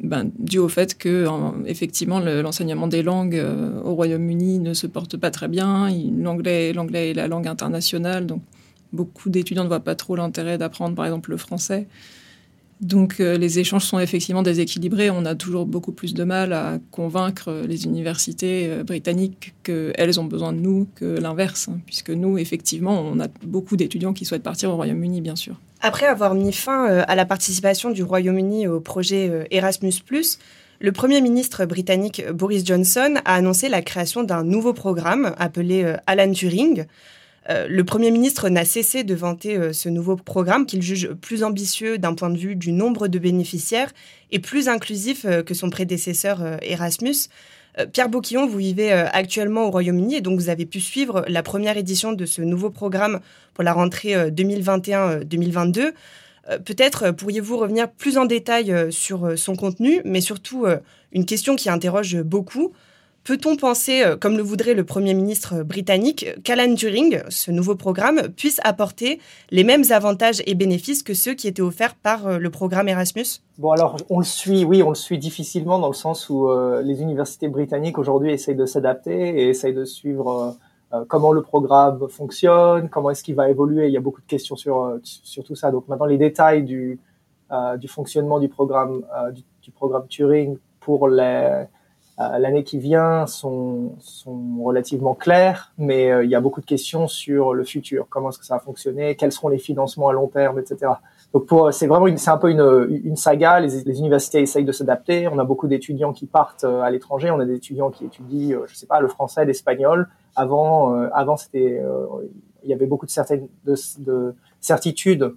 ben, 0.00 0.30
dû 0.38 0.58
au 0.58 0.68
fait 0.68 0.96
que, 0.96 1.26
effectivement, 1.66 2.20
l'enseignement 2.20 2.86
des 2.86 3.02
langues 3.02 3.36
euh, 3.36 3.80
au 3.82 3.94
Royaume-Uni 3.94 4.58
ne 4.58 4.72
se 4.72 4.86
porte 4.86 5.16
pas 5.16 5.30
très 5.30 5.48
bien. 5.48 5.90
L'anglais, 6.18 6.72
l'anglais 6.72 7.10
est 7.10 7.14
la 7.14 7.28
langue 7.28 7.46
internationale, 7.46 8.26
donc 8.26 8.42
beaucoup 8.92 9.28
d'étudiants 9.28 9.64
ne 9.64 9.68
voient 9.68 9.80
pas 9.80 9.94
trop 9.94 10.16
l'intérêt 10.16 10.56
d'apprendre, 10.56 10.94
par 10.94 11.04
exemple, 11.04 11.30
le 11.30 11.36
français. 11.36 11.86
Donc 12.82 13.20
euh, 13.20 13.38
les 13.38 13.58
échanges 13.58 13.84
sont 13.84 13.98
effectivement 13.98 14.42
déséquilibrés. 14.42 15.08
On 15.08 15.24
a 15.24 15.34
toujours 15.34 15.64
beaucoup 15.64 15.92
plus 15.92 16.12
de 16.12 16.24
mal 16.24 16.52
à 16.52 16.78
convaincre 16.90 17.62
les 17.66 17.84
universités 17.84 18.82
britanniques 18.84 19.54
qu'elles 19.62 20.20
ont 20.20 20.24
besoin 20.24 20.52
de 20.52 20.58
nous 20.58 20.86
que 20.94 21.18
l'inverse, 21.18 21.68
hein, 21.68 21.78
puisque 21.86 22.10
nous, 22.10 22.36
effectivement, 22.36 23.00
on 23.00 23.18
a 23.20 23.28
beaucoup 23.44 23.76
d'étudiants 23.76 24.12
qui 24.12 24.26
souhaitent 24.26 24.42
partir 24.42 24.70
au 24.70 24.76
Royaume-Uni, 24.76 25.22
bien 25.22 25.36
sûr. 25.36 25.56
Après 25.84 26.06
avoir 26.06 26.34
mis 26.34 26.52
fin 26.52 26.88
euh, 26.88 27.02
à 27.08 27.16
la 27.16 27.26
participation 27.26 27.90
du 27.90 28.04
Royaume-Uni 28.04 28.68
au 28.68 28.78
projet 28.78 29.28
euh, 29.28 29.44
Erasmus, 29.50 29.92
le 30.80 30.92
Premier 30.92 31.20
ministre 31.20 31.64
britannique 31.64 32.22
Boris 32.32 32.64
Johnson 32.64 33.16
a 33.24 33.34
annoncé 33.34 33.68
la 33.68 33.82
création 33.82 34.22
d'un 34.22 34.44
nouveau 34.44 34.74
programme 34.74 35.34
appelé 35.38 35.82
euh, 35.82 35.96
Alan 36.06 36.30
Turing. 36.30 36.86
Le 37.48 37.82
Premier 37.82 38.10
ministre 38.10 38.48
n'a 38.48 38.64
cessé 38.64 39.02
de 39.02 39.14
vanter 39.14 39.72
ce 39.72 39.88
nouveau 39.88 40.14
programme 40.16 40.64
qu'il 40.64 40.80
juge 40.80 41.08
plus 41.08 41.42
ambitieux 41.42 41.98
d'un 41.98 42.14
point 42.14 42.30
de 42.30 42.38
vue 42.38 42.54
du 42.54 42.70
nombre 42.70 43.08
de 43.08 43.18
bénéficiaires 43.18 43.90
et 44.30 44.38
plus 44.38 44.68
inclusif 44.68 45.26
que 45.44 45.52
son 45.52 45.68
prédécesseur 45.68 46.40
Erasmus. 46.62 47.28
Euh, 47.78 47.86
Pierre 47.86 48.08
Bouquillon, 48.08 48.46
vous 48.46 48.58
vivez 48.58 48.92
euh, 48.92 49.06
actuellement 49.12 49.66
au 49.66 49.70
Royaume-Uni 49.70 50.16
et 50.16 50.20
donc 50.20 50.38
vous 50.38 50.48
avez 50.48 50.66
pu 50.66 50.80
suivre 50.80 51.24
la 51.28 51.42
première 51.42 51.76
édition 51.76 52.12
de 52.12 52.26
ce 52.26 52.42
nouveau 52.42 52.70
programme 52.70 53.20
pour 53.54 53.64
la 53.64 53.72
rentrée 53.72 54.14
2021-2022. 54.30 55.92
Euh, 56.50 56.58
peut-être 56.58 57.12
pourriez-vous 57.12 57.56
revenir 57.56 57.90
plus 57.90 58.18
en 58.18 58.24
détail 58.24 58.74
sur 58.90 59.38
son 59.38 59.56
contenu, 59.56 60.02
mais 60.04 60.20
surtout 60.20 60.66
une 61.12 61.24
question 61.24 61.56
qui 61.56 61.70
interroge 61.70 62.20
beaucoup. 62.22 62.72
Peut-on 63.24 63.54
penser, 63.54 64.02
euh, 64.02 64.16
comme 64.16 64.36
le 64.36 64.42
voudrait 64.42 64.74
le 64.74 64.82
Premier 64.82 65.14
ministre 65.14 65.62
britannique, 65.62 66.26
qu'Alan 66.42 66.74
Turing, 66.74 67.22
ce 67.28 67.52
nouveau 67.52 67.76
programme, 67.76 68.28
puisse 68.36 68.60
apporter 68.64 69.20
les 69.52 69.62
mêmes 69.62 69.84
avantages 69.90 70.42
et 70.44 70.56
bénéfices 70.56 71.04
que 71.04 71.14
ceux 71.14 71.34
qui 71.34 71.46
étaient 71.46 71.62
offerts 71.62 71.94
par 71.94 72.26
euh, 72.26 72.38
le 72.38 72.50
programme 72.50 72.88
Erasmus? 72.88 73.40
Bon, 73.58 73.70
alors, 73.70 73.96
on 74.10 74.18
le 74.18 74.24
suit, 74.24 74.64
oui, 74.64 74.82
on 74.82 74.88
le 74.88 74.96
suit 74.96 75.18
difficilement 75.18 75.78
dans 75.78 75.86
le 75.86 75.94
sens 75.94 76.28
où 76.30 76.48
euh, 76.48 76.82
les 76.82 77.00
universités 77.00 77.46
britanniques 77.46 77.96
aujourd'hui 77.96 78.32
essayent 78.32 78.56
de 78.56 78.66
s'adapter 78.66 79.12
et 79.12 79.48
essayent 79.48 79.74
de 79.74 79.84
suivre 79.84 80.56
comment 81.08 81.32
le 81.32 81.40
programme 81.40 82.06
fonctionne, 82.10 82.90
comment 82.90 83.08
est-ce 83.08 83.22
qu'il 83.22 83.34
va 83.34 83.48
évoluer. 83.48 83.86
Il 83.86 83.94
y 83.94 83.96
a 83.96 84.00
beaucoup 84.00 84.20
de 84.20 84.26
questions 84.26 84.56
sur, 84.56 84.98
sur 85.02 85.42
tout 85.42 85.54
ça. 85.54 85.70
Donc 85.70 85.88
maintenant, 85.88 86.04
les 86.04 86.18
détails 86.18 86.64
du, 86.64 86.98
du 87.78 87.88
fonctionnement 87.88 88.38
du 88.38 88.50
programme, 88.50 89.02
du, 89.32 89.70
programme 89.70 90.06
Turing 90.08 90.58
pour 90.80 91.08
les 91.08 91.22
euh, 91.22 91.64
l'année 92.18 92.62
qui 92.62 92.78
vient 92.78 93.26
sont, 93.26 93.92
sont 94.00 94.62
relativement 94.62 95.14
claires, 95.14 95.72
mais 95.78 96.10
euh, 96.10 96.24
il 96.24 96.30
y 96.30 96.34
a 96.34 96.40
beaucoup 96.40 96.60
de 96.60 96.66
questions 96.66 97.08
sur 97.08 97.54
le 97.54 97.64
futur. 97.64 98.06
Comment 98.08 98.28
est-ce 98.28 98.38
que 98.38 98.44
ça 98.44 98.54
va 98.54 98.60
fonctionner? 98.60 99.16
Quels 99.16 99.32
seront 99.32 99.48
les 99.48 99.58
financements 99.58 100.08
à 100.08 100.12
long 100.12 100.28
terme, 100.28 100.58
etc. 100.58 100.92
Donc 101.32 101.48
c'est 101.72 101.86
vraiment 101.86 102.14
c'est 102.16 102.30
un 102.30 102.36
peu 102.36 102.50
une, 102.50 103.00
une 103.04 103.16
saga. 103.16 103.60
Les, 103.60 103.82
les 103.84 103.98
universités 103.98 104.40
essayent 104.40 104.64
de 104.64 104.72
s'adapter. 104.72 105.26
On 105.28 105.38
a 105.38 105.44
beaucoup 105.44 105.68
d'étudiants 105.68 106.12
qui 106.12 106.26
partent 106.26 106.64
euh, 106.64 106.82
à 106.82 106.90
l'étranger. 106.90 107.30
On 107.30 107.40
a 107.40 107.46
des 107.46 107.54
étudiants 107.54 107.90
qui 107.90 108.04
étudient, 108.04 108.60
je 108.66 108.74
sais 108.74 108.86
pas, 108.86 109.00
le 109.00 109.08
français, 109.08 109.44
l'espagnol. 109.44 110.08
Avant, 110.36 110.94
avant 111.12 111.36
c'était, 111.36 111.82
il 112.62 112.70
y 112.70 112.72
avait 112.72 112.86
beaucoup 112.86 113.04
de 113.04 113.10
certaines 113.10 113.48
de, 113.66 113.74
de 113.98 114.34
certitudes 114.60 115.34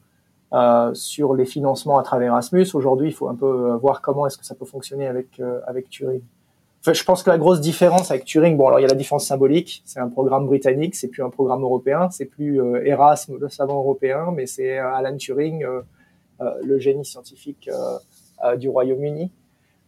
euh, 0.53 0.93
sur 0.93 1.33
les 1.33 1.45
financements 1.45 1.97
à 1.97 2.03
travers 2.03 2.27
Erasmus. 2.27 2.67
Aujourd'hui, 2.73 3.09
il 3.09 3.13
faut 3.13 3.27
un 3.27 3.35
peu 3.35 3.73
voir 3.81 4.01
comment 4.01 4.25
est-ce 4.25 4.37
que 4.37 4.45
ça 4.45 4.55
peut 4.55 4.65
fonctionner 4.65 5.07
avec 5.07 5.41
avec 5.67 5.89
Turing 5.89 6.21
je 6.93 7.03
pense 7.03 7.23
que 7.23 7.29
la 7.29 7.37
grosse 7.37 7.61
différence 7.61 8.11
avec 8.11 8.25
Turing, 8.25 8.57
bon 8.57 8.67
alors 8.67 8.79
il 8.79 8.83
y 8.83 8.85
a 8.85 8.89
la 8.89 8.95
différence 8.95 9.25
symbolique, 9.25 9.81
c'est 9.85 9.99
un 9.99 10.09
programme 10.09 10.45
britannique, 10.45 10.95
c'est 10.95 11.07
plus 11.07 11.23
un 11.23 11.29
programme 11.29 11.63
européen, 11.63 12.09
c'est 12.11 12.25
plus 12.25 12.61
euh, 12.61 12.85
Erasme, 12.85 13.37
le 13.39 13.49
savant 13.49 13.77
européen, 13.77 14.31
mais 14.33 14.45
c'est 14.45 14.77
euh, 14.77 14.93
Alan 14.93 15.17
Turing, 15.17 15.63
euh, 15.63 15.81
le 16.63 16.79
génie 16.79 17.05
scientifique 17.05 17.69
du 18.57 18.67
Royaume-Uni. 18.67 19.31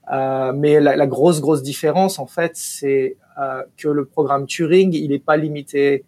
mais 0.10 0.80
la, 0.80 1.08
grosse 1.08 1.42
grosse 1.42 1.62
différence 1.62 2.20
en 2.20 2.26
fait, 2.26 2.54
c'est 2.56 3.18
que 3.76 3.90
le 3.90 4.06
programme 4.06 4.46
Turing, 4.46 4.94
il 4.94 5.10
n'est 5.10 5.20
pas 5.20 5.36
limité 5.36 6.06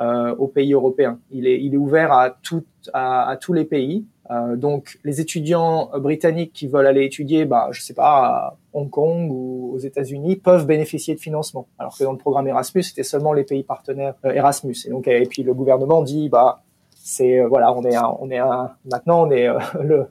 aux 0.00 0.48
pays 0.48 0.72
européens. 0.72 1.18
Il 1.30 1.46
est, 1.46 1.62
il 1.62 1.74
est 1.74 1.76
ouvert 1.76 2.10
à, 2.10 2.30
tout, 2.30 2.64
à 2.94 3.36
tous 3.38 3.52
les 3.52 3.66
pays. 3.66 4.06
Euh, 4.32 4.56
donc, 4.56 4.98
les 5.04 5.20
étudiants 5.20 5.90
britanniques 5.98 6.52
qui 6.52 6.66
veulent 6.66 6.86
aller 6.86 7.04
étudier, 7.04 7.44
bah, 7.44 7.68
je 7.70 7.82
sais 7.82 7.94
pas, 7.94 8.26
à 8.26 8.56
Hong 8.72 8.88
Kong 8.88 9.30
ou 9.30 9.72
aux 9.74 9.78
États-Unis, 9.78 10.36
peuvent 10.36 10.66
bénéficier 10.66 11.14
de 11.14 11.20
financement. 11.20 11.66
Alors 11.78 11.96
que 11.96 12.04
dans 12.04 12.12
le 12.12 12.18
programme 12.18 12.46
Erasmus, 12.48 12.84
c'était 12.84 13.02
seulement 13.02 13.32
les 13.32 13.44
pays 13.44 13.62
partenaires 13.62 14.14
euh, 14.24 14.32
Erasmus. 14.32 14.76
Et 14.86 14.90
donc, 14.90 15.06
et 15.08 15.26
puis 15.26 15.42
le 15.42 15.54
gouvernement 15.54 16.02
dit, 16.02 16.28
bah, 16.28 16.62
c'est 16.94 17.40
euh, 17.40 17.48
voilà, 17.48 17.72
on 17.72 17.82
est, 17.84 17.96
on 17.98 18.30
est 18.30 18.38
un, 18.38 18.70
maintenant 18.90 19.26
on 19.26 19.30
est 19.30 19.48
le, 19.82 20.08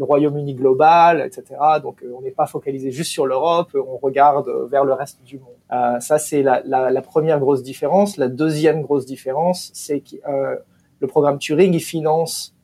Royaume-Uni 0.00 0.54
global, 0.54 1.20
etc. 1.20 1.44
Donc, 1.80 2.04
on 2.16 2.20
n'est 2.20 2.32
pas 2.32 2.46
focalisé 2.46 2.90
juste 2.90 3.12
sur 3.12 3.26
l'Europe, 3.26 3.76
on 3.76 3.96
regarde 3.96 4.48
vers 4.68 4.84
le 4.84 4.92
reste 4.92 5.22
du 5.22 5.38
monde. 5.38 5.54
Euh, 5.72 6.00
ça, 6.00 6.18
c'est 6.18 6.42
la, 6.42 6.62
la, 6.64 6.90
la, 6.90 7.00
première 7.00 7.38
grosse 7.38 7.62
différence. 7.62 8.16
La 8.16 8.26
deuxième 8.26 8.82
grosse 8.82 9.06
différence, 9.06 9.70
c'est 9.72 10.00
que 10.00 10.16
le 10.98 11.06
programme 11.06 11.38
Turing, 11.38 11.72
il 11.72 11.80
finance 11.80 12.56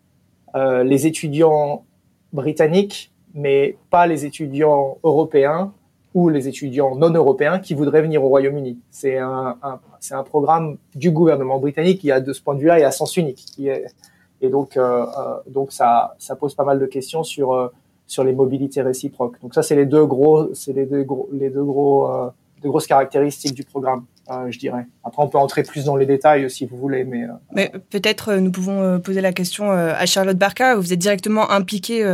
euh, 0.57 0.83
les 0.85 1.07
étudiants 1.07 1.85
britanniques, 2.33 3.13
mais 3.35 3.77
pas 3.91 4.07
les 4.07 4.25
étudiants 4.25 4.97
européens 5.05 5.73
ou 6.15 6.31
les 6.31 6.49
étudiants 6.49 6.97
non 6.97 7.11
européens 7.11 7.59
qui 7.59 7.75
voudraient 7.75 8.01
venir 8.01 8.25
au 8.25 8.29
Royaume-Uni. 8.29 8.79
C'est 8.91 9.19
un, 9.19 9.59
programme 10.25 10.79
du 10.95 11.11
gouvernement 11.11 11.59
britannique 11.59 12.01
qui 12.01 12.11
a 12.11 12.21
de 12.21 12.33
ce 12.33 12.41
point 12.41 12.55
de 12.55 12.61
vue-là 12.61 12.81
est 12.81 12.85
à 12.85 12.91
sens 12.91 13.19
unique. 13.19 13.45
Et 14.41 14.49
donc, 14.49 14.79
euh, 14.79 15.05
euh, 15.55 15.67
ça, 15.69 16.17
pose 16.41 16.55
pas 16.55 16.65
mal 16.65 16.79
de 16.79 16.87
questions 16.87 17.23
sur 17.23 17.71
les 18.25 18.33
mobilités 18.33 18.81
réciproques. 18.81 19.39
Donc 19.43 19.53
ça, 19.53 19.63
c'est 19.63 19.77
les 19.77 19.85
deux 19.85 20.07
gros, 20.07 20.55
c'est 20.55 20.73
les 20.73 20.87
deux 20.87 21.05
grosses 21.05 22.87
caractéristiques 22.87 23.55
du 23.55 23.65
programme. 23.65 24.07
Euh, 24.31 24.51
je 24.51 24.59
dirais. 24.59 24.87
Après, 25.05 25.23
on 25.23 25.29
peut 25.29 25.39
entrer 25.39 25.63
plus 25.63 25.85
dans 25.85 25.97
les 25.97 26.07
détails 26.07 26.51
si 26.51 26.67
vous 26.67 26.77
voulez, 26.77 27.05
mais. 27.05 27.25
Euh, 27.25 27.33
mais 27.53 27.73
peut-être 27.91 28.35
nous 28.35 28.51
pouvons 28.51 28.83
euh, 28.83 28.99
poser 28.99 29.21
la 29.21 29.33
question 29.33 29.71
à 29.71 30.07
Charlotte 30.07 30.39
Barca. 30.39 30.77
Vous 30.77 30.93
êtes 30.93 30.99
directement 30.99 31.51
impliquée 31.51 32.05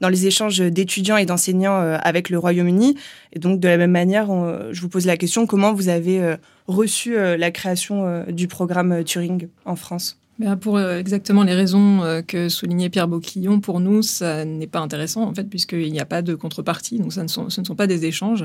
dans 0.00 0.08
les 0.08 0.26
échanges 0.26 0.58
d'étudiants 0.58 1.16
et 1.16 1.26
d'enseignants 1.26 1.78
avec 2.02 2.30
le 2.30 2.38
Royaume-Uni, 2.38 2.96
et 3.32 3.38
donc 3.38 3.60
de 3.60 3.68
la 3.68 3.76
même 3.76 3.90
manière, 3.90 4.28
je 4.72 4.80
vous 4.80 4.88
pose 4.88 5.06
la 5.06 5.16
question 5.16 5.46
comment 5.46 5.72
vous 5.72 5.88
avez 5.88 6.36
reçu 6.66 7.16
la 7.16 7.50
création 7.50 8.24
du 8.28 8.46
programme 8.46 9.02
Turing 9.04 9.48
en 9.64 9.76
France? 9.76 10.20
Pour 10.60 10.76
euh, 10.76 10.98
exactement 10.98 11.42
les 11.42 11.54
raisons 11.54 12.02
euh, 12.04 12.22
que 12.22 12.48
soulignait 12.48 12.90
Pierre 12.90 13.08
Boquillon, 13.08 13.60
pour 13.60 13.80
nous, 13.80 14.02
ça 14.02 14.44
n'est 14.44 14.68
pas 14.68 14.78
intéressant, 14.78 15.22
en 15.22 15.34
fait, 15.34 15.44
puisqu'il 15.44 15.92
n'y 15.92 15.98
a 15.98 16.04
pas 16.04 16.22
de 16.22 16.34
contrepartie, 16.36 16.98
donc 16.98 17.12
ça 17.12 17.24
ne 17.24 17.28
sont, 17.28 17.50
ce 17.50 17.60
ne 17.60 17.66
sont 17.66 17.74
pas 17.74 17.88
des 17.88 18.06
échanges. 18.06 18.44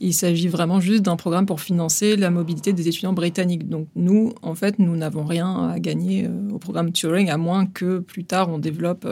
Il 0.00 0.12
s'agit 0.12 0.48
vraiment 0.48 0.80
juste 0.80 1.02
d'un 1.02 1.16
programme 1.16 1.46
pour 1.46 1.60
financer 1.60 2.16
la 2.16 2.30
mobilité 2.30 2.74
des 2.74 2.88
étudiants 2.88 3.14
britanniques. 3.14 3.68
Donc 3.68 3.88
nous, 3.96 4.34
en 4.42 4.54
fait, 4.54 4.78
nous 4.78 4.94
n'avons 4.96 5.24
rien 5.24 5.70
à 5.70 5.78
gagner 5.78 6.26
euh, 6.26 6.50
au 6.52 6.58
programme 6.58 6.92
Turing, 6.92 7.30
à 7.30 7.38
moins 7.38 7.66
que 7.66 8.00
plus 8.00 8.24
tard 8.24 8.50
on 8.50 8.58
développe 8.58 9.06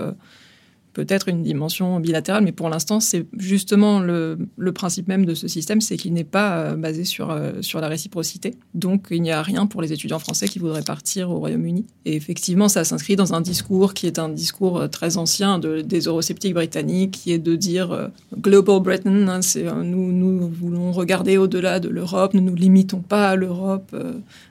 peut-être 0.98 1.28
une 1.28 1.44
dimension 1.44 2.00
bilatérale, 2.00 2.42
mais 2.42 2.50
pour 2.50 2.68
l'instant, 2.68 2.98
c'est 2.98 3.24
justement 3.38 4.00
le, 4.00 4.36
principe 4.74 5.06
même 5.06 5.24
de 5.24 5.34
ce 5.34 5.46
système, 5.46 5.80
c'est 5.80 5.96
qu'il 5.96 6.12
n'est 6.12 6.24
pas 6.24 6.58
euh, 6.58 6.74
basé 6.74 7.04
sur, 7.04 7.30
euh, 7.30 7.62
sur 7.62 7.80
la 7.80 7.86
réciprocité. 7.86 8.54
Donc, 8.74 9.06
il 9.12 9.22
n'y 9.22 9.30
a 9.30 9.40
rien 9.42 9.66
pour 9.66 9.80
les 9.80 9.92
étudiants 9.92 10.18
français 10.18 10.48
qui 10.48 10.58
voudraient 10.58 10.82
partir 10.82 11.30
au 11.30 11.38
Royaume-Uni. 11.38 11.86
Et 12.04 12.16
effectivement, 12.16 12.68
ça 12.68 12.82
s'inscrit 12.82 13.14
dans 13.14 13.32
un 13.32 13.40
discours 13.40 13.94
qui 13.94 14.08
est 14.08 14.18
un 14.18 14.28
discours 14.28 14.78
euh, 14.78 14.88
très 14.88 15.18
ancien 15.18 15.60
de, 15.60 15.82
des 15.82 16.00
eurosceptiques 16.00 16.54
britanniques, 16.54 17.12
qui 17.12 17.30
est 17.30 17.38
de 17.38 17.54
dire 17.54 18.10
Global 18.36 18.80
Britain, 18.80 19.28
hein, 19.28 19.40
c'est, 19.40 19.62
nous, 19.62 20.10
nous 20.10 20.48
voulons 20.48 20.90
regarder 20.90 21.38
au-delà 21.38 21.78
de 21.78 21.88
l'Europe, 21.88 22.34
nous 22.34 22.40
ne 22.40 22.50
nous 22.50 22.56
limitons 22.56 23.02
pas 23.02 23.30
à 23.30 23.36
l'Europe, 23.36 23.94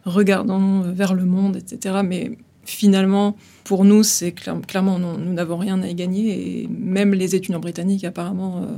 regardons 0.06 0.82
vers 0.94 1.14
le 1.14 1.26
monde, 1.26 1.58
etc. 1.58 1.98
Mais 2.06 2.38
finalement, 2.68 3.36
pour 3.64 3.86
nous, 3.86 4.04
c'est 4.04 4.32
clairement, 4.34 5.00
nous 5.00 5.34
n'avons 5.34 5.58
rien 5.58 5.82
à 5.82 5.88
y 5.88 5.96
gagner. 5.96 6.62
Et 6.62 6.68
même 6.68 7.14
les 7.14 7.36
étudiants 7.36 7.60
britanniques, 7.60 8.04
apparemment, 8.04 8.58
euh, 8.58 8.78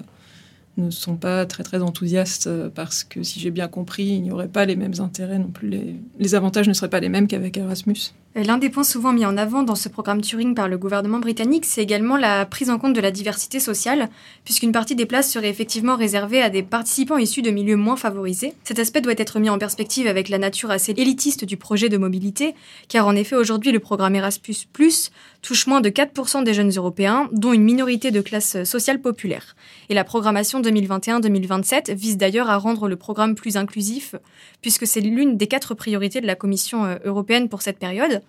ne 0.80 0.90
sont 0.90 1.16
pas 1.16 1.46
très 1.46 1.64
très 1.64 1.82
enthousiastes 1.82 2.48
euh, 2.48 2.70
parce 2.74 3.04
que 3.04 3.24
si 3.24 3.40
j'ai 3.40 3.52
bien 3.52 3.68
compris, 3.68 4.06
il 4.06 4.22
n'y 4.22 4.32
aurait 4.32 4.48
pas 4.48 4.66
les 4.66 4.76
mêmes 4.76 5.00
intérêts 5.00 5.40
non 5.40 5.50
plus. 5.50 5.70
Les, 5.70 5.96
les 6.18 6.36
avantages 6.36 6.68
ne 6.68 6.74
seraient 6.74 6.90
pas 6.90 7.00
les 7.00 7.10
mêmes 7.10 7.28
qu'avec 7.28 7.58
Erasmus. 7.58 8.14
L'un 8.36 8.60
des 8.60 8.70
points 8.70 8.84
souvent 8.84 9.12
mis 9.12 9.26
en 9.26 9.38
avant 9.38 9.64
dans 9.64 9.74
ce 9.74 9.90
programme 9.90 10.22
Turing 10.22 10.54
par 10.54 10.70
le 10.70 10.78
gouvernement 10.78 11.18
britannique, 11.18 11.66
c'est 11.66 11.82
également 11.82 12.16
la 12.16 12.46
prise 12.46 12.70
en 12.70 12.78
compte 12.78 12.94
de 12.94 13.02
la 13.02 13.10
diversité 13.10 13.60
sociale, 13.60 14.08
puisqu'une 14.46 14.72
partie 14.72 14.96
des 14.96 15.08
places 15.08 15.32
serait 15.32 15.50
effectivement 15.50 15.96
réservée 15.96 16.40
à 16.40 16.52
des 16.52 16.62
participants 16.62 17.18
issus 17.18 17.42
de 17.42 17.50
milieux 17.50 17.76
moins 17.76 17.96
favorisés. 17.96 18.54
Cet 18.64 18.78
aspect 18.78 19.02
doit 19.02 19.16
être 19.18 19.40
mis 19.40 19.50
en 19.50 19.58
perspective 19.58 20.06
avec 20.06 20.30
la 20.30 20.38
nature 20.38 20.70
assez 20.70 20.92
élitiste 20.92 21.44
du 21.44 21.58
projet 21.58 21.90
de 21.90 21.98
mobilité, 21.98 22.54
car 22.88 23.08
en 23.08 23.16
effet 23.16 23.36
aujourd'hui 23.36 23.72
le 23.72 23.80
programme 23.80 24.16
Erasmus⁇ 24.16 24.68
touche 25.42 25.68
moins 25.68 25.82
de 25.82 25.90
4% 25.90 26.44
des 26.44 26.54
jeunes 26.54 26.72
européens, 26.72 27.30
dont 27.32 27.54
une 27.54 27.64
minorité 27.64 28.12
de 28.12 28.22
classe 28.22 28.64
sociale 28.64 29.02
populaire. 29.02 29.56
Et 29.90 29.94
la 29.94 30.04
programmation 30.04 30.60
2021-2027 30.72 31.94
vise 31.94 32.18
d'ailleurs 32.18 32.50
à 32.50 32.58
rendre 32.58 32.88
le 32.88 32.96
programme 32.96 33.36
plus 33.36 33.58
inclusif, 33.58 34.16
puisque 34.62 34.88
c'est 34.88 35.02
l'une 35.02 35.38
des 35.38 35.48
quatre 35.48 35.74
priorités 35.74 36.22
de 36.22 36.28
la 36.28 36.36
Commission 36.36 36.86
euh, 36.86 36.98
européenne 37.06 37.50
pour 37.50 37.62
cette 37.62 37.80
période. 37.80 38.22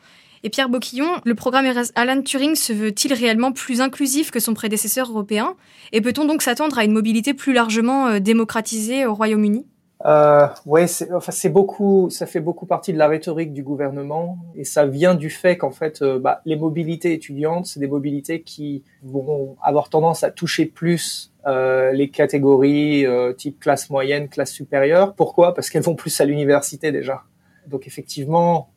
Et 0.43 0.49
Pierre 0.49 0.71
Boquillon, 0.71 1.21
le 1.25 1.35
programme 1.35 1.67
Alan 1.95 2.23
Turing 2.23 2.55
se 2.55 2.73
veut-il 2.73 3.13
réellement 3.13 3.53
plus 3.53 3.81
inclusif 3.83 4.31
que 4.31 4.41
son 4.41 4.55
prédécesseur 4.55 5.11
européen? 5.11 5.55
Et 5.93 6.01
peut-on 6.01 6.25
donc 6.25 6.41
s'attendre 6.41 6.79
à 6.79 6.85
une 6.85 6.93
mobilité 6.93 7.35
plus 7.35 7.53
largement 7.53 8.07
euh, 8.07 8.19
démocratisée 8.21 9.05
au 9.05 9.15
Royaume-Uni? 9.15 9.67
Euh, 10.07 10.47
ouais, 10.65 10.87
enfin 11.13 11.33
c'est 11.33 11.51
beaucoup, 11.51 12.09
ça 12.09 12.25
fait 12.25 12.41
beaucoup 12.41 12.65
partie 12.65 12.93
de 12.95 12.99
la 12.99 13.07
rhétorique 13.07 13.53
du 13.53 13.63
gouvernement 13.63 14.39
et 14.55 14.65
ça 14.65 14.87
vient 14.87 15.15
du 15.15 15.29
fait 15.29 15.59
qu'en 15.59 15.73
fait, 15.73 16.01
euh, 16.01 16.19
bah, 16.19 16.41
les 16.47 16.57
mobilités 16.57 17.13
étudiantes, 17.13 17.67
c'est 17.67 17.81
des 17.81 17.87
mobilités 17.87 18.41
qui 18.41 18.83
vont 19.03 19.57
avoir 19.63 19.91
tendance 19.91 20.25
à 20.25 20.31
toucher 20.31 20.65
plus 20.65 21.33
euh, 21.47 21.93
les 21.93 22.09
catégories 22.09 23.05
euh, 23.05 23.35
type 23.35 23.61
classe 23.61 23.91
moyenne, 23.91 24.29
classe 24.29 24.53
supérieure. 24.53 25.15
Pourquoi? 25.15 25.53
Parce 25.53 25.69
qu'elles 25.69 25.83
vont 25.83 25.95
plus 25.95 26.19
à 26.21 26.25
l'université 26.25 26.93
déjà. 26.93 27.23
Donc 27.67 27.87
effectivement, 27.87 28.71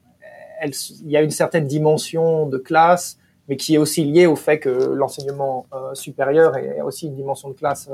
il 0.65 1.09
y 1.09 1.15
a 1.15 1.21
une 1.21 1.31
certaine 1.31 1.67
dimension 1.67 2.47
de 2.47 2.57
classe, 2.57 3.17
mais 3.47 3.55
qui 3.55 3.75
est 3.75 3.77
aussi 3.77 4.03
liée 4.03 4.25
au 4.25 4.35
fait 4.35 4.59
que 4.59 4.69
l'enseignement 4.69 5.67
euh, 5.73 5.93
supérieur 5.93 6.57
est 6.57 6.81
aussi 6.81 7.07
une 7.07 7.15
dimension 7.15 7.47
de 7.47 7.53
classe, 7.53 7.89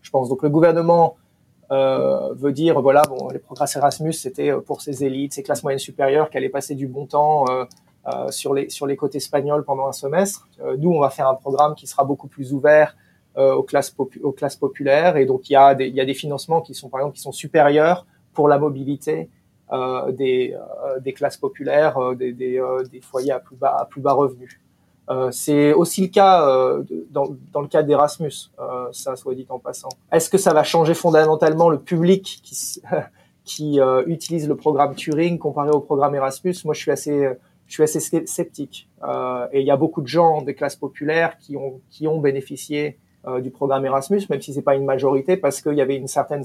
je 0.00 0.10
pense. 0.10 0.30
Donc 0.30 0.42
le 0.42 0.48
gouvernement 0.48 1.16
euh, 1.72 2.34
veut 2.34 2.50
dire 2.50 2.80
voilà 2.80 3.02
bon 3.08 3.28
les 3.28 3.38
programmes 3.38 3.68
Erasmus 3.76 4.12
c'était 4.14 4.50
euh, 4.50 4.60
pour 4.60 4.80
ces 4.80 5.04
élites, 5.04 5.34
ces 5.34 5.44
classes 5.44 5.62
moyennes 5.62 5.78
supérieures 5.78 6.28
qui 6.28 6.36
allaient 6.36 6.48
passer 6.48 6.74
du 6.74 6.88
bon 6.88 7.06
temps 7.06 7.44
euh, 7.48 7.64
euh 8.08 8.28
sur 8.30 8.54
les 8.54 8.68
sur 8.70 8.88
les 8.88 8.96
côtes 8.96 9.14
espagnoles 9.14 9.64
pendant 9.64 9.86
un 9.86 9.92
semestre. 9.92 10.48
Nous 10.78 10.90
on 10.90 11.00
va 11.00 11.10
faire 11.10 11.28
un 11.28 11.36
programme 11.36 11.76
qui 11.76 11.86
sera 11.86 12.02
beaucoup 12.04 12.26
plus 12.26 12.52
ouvert 12.52 12.96
aux 13.36 13.62
classes 13.62 13.94
aux 14.22 14.32
classes 14.32 14.56
populaires 14.56 15.16
et 15.16 15.26
donc 15.26 15.48
il 15.48 15.52
y 15.52 15.56
a 15.56 15.76
des 15.76 15.86
il 15.86 15.94
y 15.94 16.00
a 16.00 16.04
des 16.04 16.14
financements 16.14 16.60
qui 16.60 16.74
sont 16.74 16.88
par 16.88 17.00
exemple 17.00 17.16
qui 17.16 17.22
sont 17.22 17.32
supérieurs 17.32 18.04
pour 18.32 18.48
la 18.48 18.58
mobilité 18.58 19.28
des 20.20 20.56
des 21.04 21.12
classes 21.12 21.36
populaires 21.36 22.16
des 22.16 22.32
des, 22.32 22.60
des 22.90 23.00
foyers 23.00 23.32
à 23.32 23.38
plus 23.38 23.56
bas 23.56 23.76
à 23.78 23.84
plus 23.84 24.00
bas 24.00 24.14
revenus. 24.14 24.58
Euh, 25.08 25.30
c'est 25.32 25.72
aussi 25.72 26.02
le 26.02 26.08
cas 26.08 26.46
euh, 26.48 26.84
dans, 27.10 27.28
dans, 27.52 27.60
le 27.60 27.66
cas 27.66 27.82
d'Erasmus, 27.82 28.50
euh, 28.60 28.86
ça 28.92 29.16
soit 29.16 29.34
dit 29.34 29.46
en 29.48 29.58
passant. 29.58 29.88
Est-ce 30.12 30.30
que 30.30 30.38
ça 30.38 30.52
va 30.52 30.62
changer 30.62 30.94
fondamentalement 30.94 31.68
le 31.68 31.80
public 31.80 32.40
qui, 32.44 32.80
qui 33.44 33.80
utilise 34.06 34.48
le 34.48 34.56
programme 34.56 34.94
Turing 34.94 35.38
comparé 35.38 35.70
au 35.70 35.80
programme 35.80 36.14
Erasmus? 36.14 36.54
Moi, 36.64 36.74
je 36.74 36.80
suis 36.80 36.92
assez, 36.92 37.28
je 37.66 37.72
suis 37.72 37.82
assez 37.82 38.00
sceptique. 38.26 38.88
et 39.52 39.60
il 39.60 39.66
y 39.66 39.70
a 39.70 39.76
beaucoup 39.76 40.02
de 40.02 40.06
gens 40.06 40.42
des 40.42 40.54
classes 40.54 40.76
populaires 40.76 41.36
qui 41.38 41.56
ont, 41.56 41.80
qui 41.90 42.06
ont 42.06 42.20
bénéficié 42.20 42.98
du 43.42 43.50
programme 43.50 43.84
Erasmus, 43.84 44.22
même 44.30 44.40
si 44.40 44.54
c'est 44.54 44.62
pas 44.62 44.76
une 44.76 44.84
majorité, 44.84 45.36
parce 45.36 45.60
qu'il 45.60 45.74
y 45.74 45.80
avait 45.80 45.96
une 45.96 46.06
certaine 46.06 46.44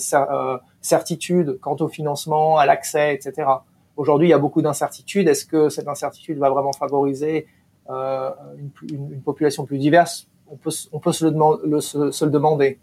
certitude 0.81 1.59
quant 1.61 1.77
au 1.79 1.87
financement, 1.87 2.57
à 2.57 2.65
l'accès, 2.65 3.13
etc. 3.13 3.47
Aujourd'hui, 3.95 4.27
il 4.27 4.31
y 4.31 4.33
a 4.33 4.39
beaucoup 4.39 4.61
d'incertitudes. 4.61 5.27
Est-ce 5.27 5.45
que 5.45 5.69
cette 5.69 5.87
incertitude 5.87 6.37
va 6.37 6.49
vraiment 6.49 6.73
favoriser 6.73 7.47
euh, 7.89 8.31
une, 8.89 9.21
population 9.21 9.65
plus 9.65 9.77
diverse, 9.77 10.27
on 10.47 10.55
peut, 10.55 10.71
on 10.91 10.99
peut 10.99 11.11
se, 11.11 11.25
le, 11.25 12.31
demander. 12.31 12.79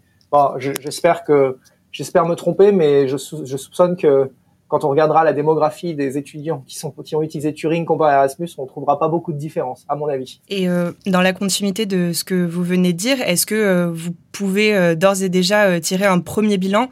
J'espère 0.59 1.23
que 1.23 1.57
j'espère 1.91 2.25
me 2.25 2.35
tromper, 2.35 2.71
mais 2.71 3.07
je, 3.07 3.17
soupçonne 3.17 3.97
que 3.97 4.31
quand 4.69 4.85
on 4.85 4.89
regardera 4.89 5.23
la 5.23 5.33
démographie 5.33 5.93
des 5.93 6.17
étudiants 6.17 6.63
qui, 6.65 6.79
sont, 6.79 6.91
qui 6.91 7.15
ont 7.15 7.21
utilisé 7.21 7.53
Turing 7.53 7.85
comparé 7.85 8.13
à 8.13 8.15
Erasmus, 8.15 8.49
on 8.57 8.63
ne 8.63 8.67
trouvera 8.67 8.97
pas 8.97 9.09
beaucoup 9.09 9.33
de 9.33 9.37
différence, 9.37 9.85
à 9.89 9.95
mon 9.95 10.07
avis. 10.07 10.39
Et 10.47 10.69
euh, 10.69 10.93
dans 11.05 11.21
la 11.21 11.33
continuité 11.33 11.85
de 11.85 12.13
ce 12.13 12.23
que 12.23 12.45
vous 12.45 12.63
venez 12.63 12.93
de 12.93 12.97
dire, 12.97 13.21
est-ce 13.21 13.45
que 13.45 13.55
euh, 13.55 13.91
vous 13.91 14.15
pouvez 14.31 14.95
d'ores 14.95 15.21
et 15.21 15.29
déjà 15.29 15.79
tirer 15.81 16.05
un 16.05 16.19
premier 16.19 16.57
bilan, 16.57 16.89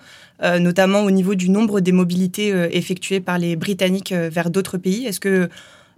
notamment 0.59 1.01
au 1.01 1.11
niveau 1.11 1.35
du 1.35 1.49
nombre 1.49 1.79
des 1.79 1.91
mobilités 1.91 2.49
effectuées 2.75 3.19
par 3.19 3.37
les 3.37 3.55
Britanniques 3.55 4.11
vers 4.11 4.49
d'autres 4.49 4.77
pays? 4.77 5.05
Est-ce 5.05 5.19
que 5.19 5.49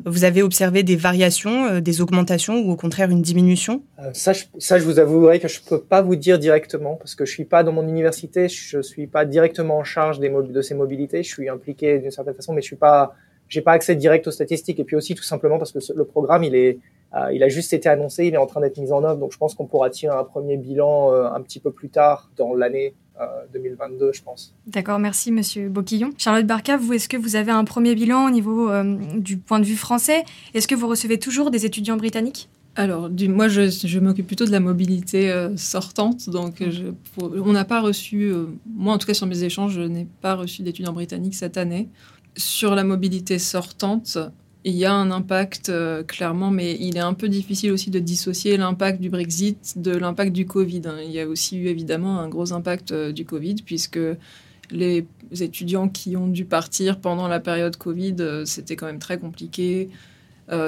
Vous 0.05 0.23
avez 0.23 0.41
observé 0.41 0.83
des 0.83 0.95
variations, 0.95 1.65
euh, 1.65 1.81
des 1.81 2.01
augmentations 2.01 2.59
ou 2.59 2.71
au 2.71 2.75
contraire 2.75 3.09
une 3.09 3.21
diminution? 3.21 3.83
Euh, 3.99 4.09
ça, 4.13 4.33
je, 4.33 4.45
ça, 4.59 4.79
je 4.79 4.83
vous 4.83 4.99
avouerai 4.99 5.39
que 5.39 5.47
je 5.47 5.61
peux 5.61 5.79
pas 5.79 6.01
vous 6.01 6.15
dire 6.15 6.39
directement 6.39 6.95
parce 6.95 7.15
que 7.15 7.25
je 7.25 7.31
suis 7.31 7.45
pas 7.45 7.63
dans 7.63 7.71
mon 7.71 7.87
université, 7.87 8.49
je 8.49 8.81
suis 8.81 9.07
pas 9.07 9.25
directement 9.25 9.77
en 9.77 9.83
charge 9.83 10.19
de 10.19 10.61
ces 10.61 10.75
mobilités. 10.75 11.23
Je 11.23 11.29
suis 11.29 11.49
impliqué 11.49 11.99
d'une 11.99 12.11
certaine 12.11 12.33
façon, 12.33 12.53
mais 12.53 12.61
je 12.61 12.67
suis 12.67 12.75
pas, 12.75 13.15
pas 13.63 13.71
accès 13.71 13.95
direct 13.95 14.27
aux 14.27 14.31
statistiques. 14.31 14.79
Et 14.79 14.83
puis 14.83 14.95
aussi 14.95 15.15
tout 15.15 15.23
simplement 15.23 15.57
parce 15.57 15.71
que 15.71 15.79
le 15.95 16.05
programme, 16.05 16.43
il 16.43 16.55
est, 16.55 16.79
euh, 17.15 17.31
il 17.31 17.43
a 17.43 17.49
juste 17.49 17.73
été 17.73 17.89
annoncé, 17.89 18.25
il 18.25 18.33
est 18.33 18.37
en 18.37 18.47
train 18.47 18.61
d'être 18.61 18.77
mis 18.77 18.91
en 18.91 19.03
œuvre. 19.03 19.19
Donc 19.19 19.31
je 19.31 19.37
pense 19.37 19.53
qu'on 19.53 19.67
pourra 19.67 19.89
tirer 19.89 20.15
un 20.15 20.23
premier 20.23 20.57
bilan 20.57 21.13
un 21.13 21.41
petit 21.41 21.59
peu 21.59 21.71
plus 21.71 21.89
tard 21.89 22.29
dans 22.35 22.53
l'année 22.53 22.93
2022, 23.53 24.11
je 24.13 24.21
pense. 24.21 24.53
D'accord, 24.67 24.99
merci 24.99 25.31
Monsieur 25.31 25.69
Boquillon. 25.69 26.11
Charlotte 26.17 26.45
Barca, 26.45 26.77
vous, 26.77 26.93
est-ce 26.93 27.07
que 27.07 27.17
vous 27.17 27.35
avez 27.35 27.51
un 27.51 27.63
premier 27.63 27.95
bilan 27.95 28.25
au 28.25 28.29
niveau 28.29 28.69
euh, 28.69 28.97
du 29.15 29.37
point 29.37 29.59
de 29.59 29.65
vue 29.65 29.75
français? 29.75 30.23
Est-ce 30.53 30.67
que 30.67 30.75
vous 30.75 30.87
recevez 30.87 31.19
toujours 31.19 31.51
des 31.51 31.65
étudiants 31.65 31.97
britanniques? 31.97 32.49
Alors, 32.75 33.09
du, 33.09 33.29
moi, 33.29 33.47
je, 33.49 33.99
m'occupe 33.99 34.25
plutôt 34.25 34.45
de 34.45 34.51
la 34.51 34.59
mobilité 34.59 35.31
euh, 35.31 35.55
sortante. 35.57 36.27
Donc, 36.29 36.63
on 37.17 37.51
n'a 37.51 37.65
pas 37.65 37.81
reçu, 37.81 38.23
euh, 38.23 38.45
moi 38.75 38.93
en 38.93 38.97
tout 38.97 39.05
cas 39.05 39.13
sur 39.13 39.27
mes 39.27 39.43
échanges, 39.43 39.73
je 39.73 39.81
n'ai 39.81 40.07
pas 40.21 40.33
reçu 40.33 40.63
d'étudiants 40.63 40.93
britanniques 40.93 41.35
cette 41.35 41.57
année. 41.57 41.89
Sur 42.35 42.73
la 42.73 42.83
mobilité 42.83 43.37
sortante, 43.37 44.17
il 44.65 44.75
y 44.75 44.85
a 44.85 44.93
un 44.93 45.11
impact 45.11 45.69
euh, 45.69 46.03
clairement, 46.03 46.49
mais 46.49 46.77
il 46.79 46.95
est 46.95 47.01
un 47.01 47.13
peu 47.13 47.27
difficile 47.27 47.71
aussi 47.71 47.89
de 47.89 47.99
dissocier 47.99 48.55
l'impact 48.55 49.01
du 49.01 49.09
Brexit 49.09 49.73
de 49.77 49.91
l'impact 49.91 50.31
du 50.31 50.45
Covid. 50.45 50.83
Hein. 50.85 50.97
Il 51.03 51.11
y 51.11 51.19
a 51.19 51.27
aussi 51.27 51.57
eu 51.57 51.67
évidemment 51.67 52.19
un 52.19 52.29
gros 52.29 52.53
impact 52.53 52.91
euh, 52.91 53.11
du 53.11 53.25
Covid 53.25 53.55
puisque 53.55 53.99
les 54.71 55.05
étudiants 55.39 55.89
qui 55.89 56.15
ont 56.15 56.27
dû 56.27 56.45
partir 56.45 56.99
pendant 56.99 57.27
la 57.27 57.41
période 57.41 57.75
Covid, 57.75 58.15
euh, 58.21 58.45
c'était 58.45 58.77
quand 58.77 58.85
même 58.85 58.99
très 58.99 59.17
compliqué. 59.17 59.89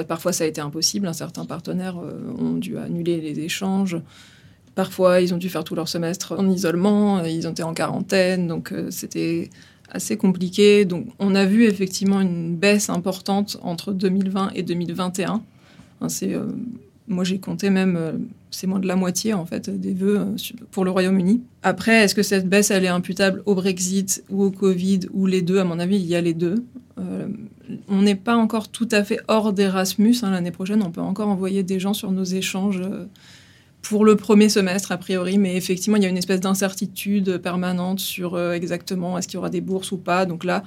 parfois, 0.08 0.32
ça 0.32 0.44
a 0.44 0.46
été 0.46 0.60
impossible. 0.60 1.08
Certains 1.14 1.44
partenaires 1.44 1.96
ont 1.96 2.54
dû 2.54 2.76
annuler 2.76 3.20
les 3.20 3.40
échanges. 3.40 3.96
Parfois, 4.74 5.20
ils 5.20 5.32
ont 5.32 5.38
dû 5.38 5.48
faire 5.48 5.64
tout 5.64 5.74
leur 5.74 5.88
semestre 5.88 6.34
en 6.36 6.48
isolement. 6.50 7.24
Ils 7.24 7.46
ont 7.46 7.52
été 7.52 7.62
en 7.62 7.72
quarantaine. 7.72 8.48
Donc, 8.48 8.74
c'était 8.90 9.50
assez 9.90 10.16
compliqué. 10.16 10.84
Donc, 10.84 11.06
on 11.18 11.34
a 11.34 11.44
vu 11.44 11.64
effectivement 11.64 12.20
une 12.20 12.56
baisse 12.56 12.90
importante 12.90 13.58
entre 13.62 13.92
2020 13.92 14.50
et 14.54 14.62
2021. 14.62 15.42
c'est, 16.08 16.34
euh, 16.34 16.46
moi, 17.08 17.24
j'ai 17.24 17.38
compté 17.38 17.70
même, 17.70 17.96
euh, 17.96 18.12
c'est 18.50 18.66
moins 18.66 18.80
de 18.80 18.86
la 18.86 18.96
moitié 18.96 19.32
en 19.34 19.46
fait 19.46 19.70
des 19.70 19.94
vœux 19.94 20.18
euh, 20.18 20.36
pour 20.70 20.84
le 20.84 20.90
Royaume-Uni. 20.90 21.42
Après, 21.62 22.04
est-ce 22.04 22.14
que 22.14 22.22
cette 22.22 22.48
baisse 22.48 22.70
elle 22.70 22.84
est 22.84 22.88
imputable 22.88 23.42
au 23.46 23.54
Brexit 23.54 24.24
ou 24.30 24.44
au 24.44 24.50
Covid 24.50 25.00
ou 25.12 25.26
les 25.26 25.42
deux? 25.42 25.58
À 25.58 25.64
mon 25.64 25.78
avis, 25.78 25.96
il 25.96 26.06
y 26.06 26.16
a 26.16 26.20
les 26.20 26.34
deux. 26.34 26.64
on 27.88 28.02
n'est 28.02 28.16
pas 28.16 28.36
encore 28.36 28.68
tout 28.68 28.88
à 28.90 29.04
fait 29.04 29.20
hors 29.28 29.52
d'Erasmus. 29.52 30.16
Hein, 30.22 30.30
l'année 30.30 30.50
prochaine, 30.50 30.82
on 30.82 30.90
peut 30.90 31.00
encore 31.00 31.28
envoyer 31.28 31.62
des 31.62 31.78
gens 31.78 31.94
sur 31.94 32.10
nos 32.10 32.24
échanges 32.24 32.82
pour 33.88 34.04
le 34.04 34.16
premier 34.16 34.48
semestre, 34.48 34.90
a 34.90 34.96
priori, 34.96 35.38
mais 35.38 35.56
effectivement, 35.56 35.96
il 35.96 36.02
y 36.02 36.06
a 36.06 36.08
une 36.08 36.16
espèce 36.16 36.40
d'incertitude 36.40 37.38
permanente 37.38 38.00
sur 38.00 38.34
euh, 38.34 38.52
exactement 38.52 39.16
est-ce 39.16 39.28
qu'il 39.28 39.36
y 39.36 39.38
aura 39.38 39.48
des 39.48 39.60
bourses 39.60 39.92
ou 39.92 39.96
pas. 39.96 40.26
Donc 40.26 40.42
là, 40.42 40.64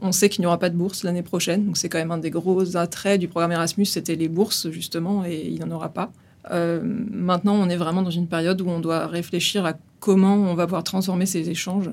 on 0.00 0.12
sait 0.12 0.28
qu'il 0.28 0.42
n'y 0.42 0.46
aura 0.46 0.58
pas 0.58 0.70
de 0.70 0.76
bourse 0.76 1.02
l'année 1.02 1.22
prochaine. 1.22 1.66
Donc 1.66 1.76
c'est 1.76 1.88
quand 1.88 1.98
même 1.98 2.12
un 2.12 2.18
des 2.18 2.30
gros 2.30 2.76
attraits 2.76 3.18
du 3.18 3.26
programme 3.26 3.50
Erasmus, 3.52 3.86
c'était 3.86 4.14
les 4.14 4.28
bourses, 4.28 4.70
justement, 4.70 5.24
et 5.24 5.42
il 5.44 5.54
n'y 5.54 5.62
en 5.64 5.72
aura 5.72 5.88
pas. 5.88 6.12
Euh, 6.52 6.80
maintenant, 6.84 7.54
on 7.54 7.68
est 7.68 7.76
vraiment 7.76 8.02
dans 8.02 8.10
une 8.10 8.28
période 8.28 8.60
où 8.60 8.68
on 8.68 8.78
doit 8.78 9.08
réfléchir 9.08 9.66
à 9.66 9.74
comment 9.98 10.34
on 10.34 10.54
va 10.54 10.66
pouvoir 10.66 10.84
transformer 10.84 11.26
ces 11.26 11.50
échanges 11.50 11.90